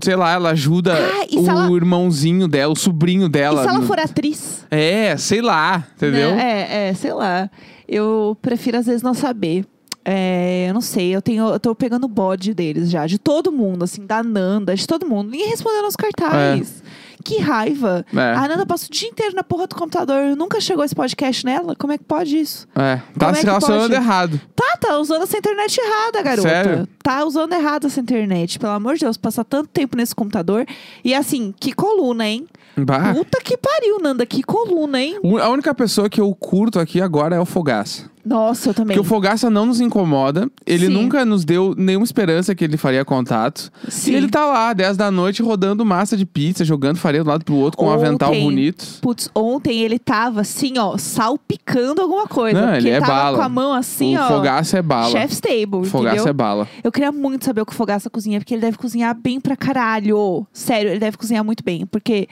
[0.03, 3.63] Sei lá, ela ajuda Ah, e o ela- irmãozinho dela, o sobrinho E dela.
[3.63, 4.65] se ela no- for atriz?
[4.71, 6.35] É, sei lá, entendeu?
[6.35, 6.67] Né?
[6.69, 7.49] É, é, sei lá.
[7.89, 9.65] Eu prefiro, às vezes, não saber.
[10.05, 13.85] É, eu não sei, eu tenho, eu tô pegando bode deles já, de todo mundo,
[13.85, 15.31] assim, da Nanda, de todo mundo.
[15.31, 16.83] Ninguém respondeu nos cartazes.
[17.25, 18.05] Que raiva.
[18.15, 18.35] É.
[18.35, 20.37] A Nanda passa o dia inteiro na porra do computador.
[20.37, 21.75] Nunca chegou esse podcast nela?
[21.75, 22.69] Como é que pode isso?
[22.77, 24.41] É, tá Como é se que relacionando errado.
[24.55, 26.49] Tá, tá usando essa internet errada, garota.
[26.49, 26.89] Sério?
[27.03, 28.59] Tá usando errado essa internet.
[28.59, 30.67] Pelo amor de Deus, passar tanto tempo nesse computador.
[31.03, 32.47] E assim, que coluna, hein?
[32.77, 33.15] Bah.
[33.15, 34.27] Puta que pariu, Nanda.
[34.27, 35.19] Que coluna, hein?
[35.41, 38.11] A única pessoa que eu curto aqui agora é o Fogaça.
[38.25, 38.97] Nossa, eu também.
[38.97, 40.49] Porque o Fogaça não nos incomoda.
[40.67, 40.93] Ele Sim.
[40.93, 43.71] nunca nos deu nenhuma esperança que ele faria contato.
[43.89, 44.13] Sim.
[44.13, 47.45] E ele tá lá, 10 da noite, rodando massa de pizza, jogando farinha do lado
[47.45, 48.99] pro outro com um avental Ontem, bonito.
[49.01, 52.61] Putz, ontem ele tava assim, ó, salpicando alguma coisa.
[52.61, 53.37] Não, ele é tava bala.
[53.37, 54.29] com a mão assim, o ó.
[54.29, 55.11] Fogaça é bala.
[55.11, 56.31] Chef's table, Fogaça entendeu?
[56.31, 56.69] é bala.
[56.83, 59.57] Eu queria muito saber o que o Fogaça cozinha, porque ele deve cozinhar bem pra
[59.57, 60.47] caralho.
[60.53, 62.29] Sério, ele deve cozinhar muito bem, porque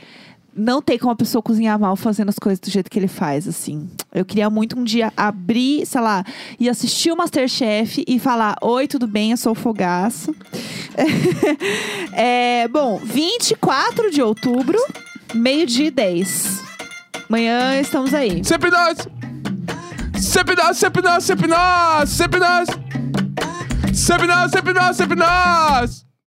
[0.55, 3.49] não tem como a pessoa cozinhar mal fazendo as coisas do jeito que ele faz,
[3.49, 3.89] assim.
[4.15, 6.25] Eu queria muito um dia abrir, sei lá,
[6.59, 9.31] e assistir o Masterchef e falar: Oi, tudo bem?
[9.31, 10.33] Eu sou o Fogaça.
[12.13, 14.79] é, bom, 24 de outubro,
[15.35, 16.63] meio-dia e 10.
[17.29, 18.45] Amanhã estamos aí.
[18.45, 18.99] Sempre nós!
[20.21, 22.11] Sempre nós, sempre nós, sempre nós!
[22.11, 22.69] Sempre nós!
[23.95, 26.12] Sempre nós, sempre nós, sempre nós!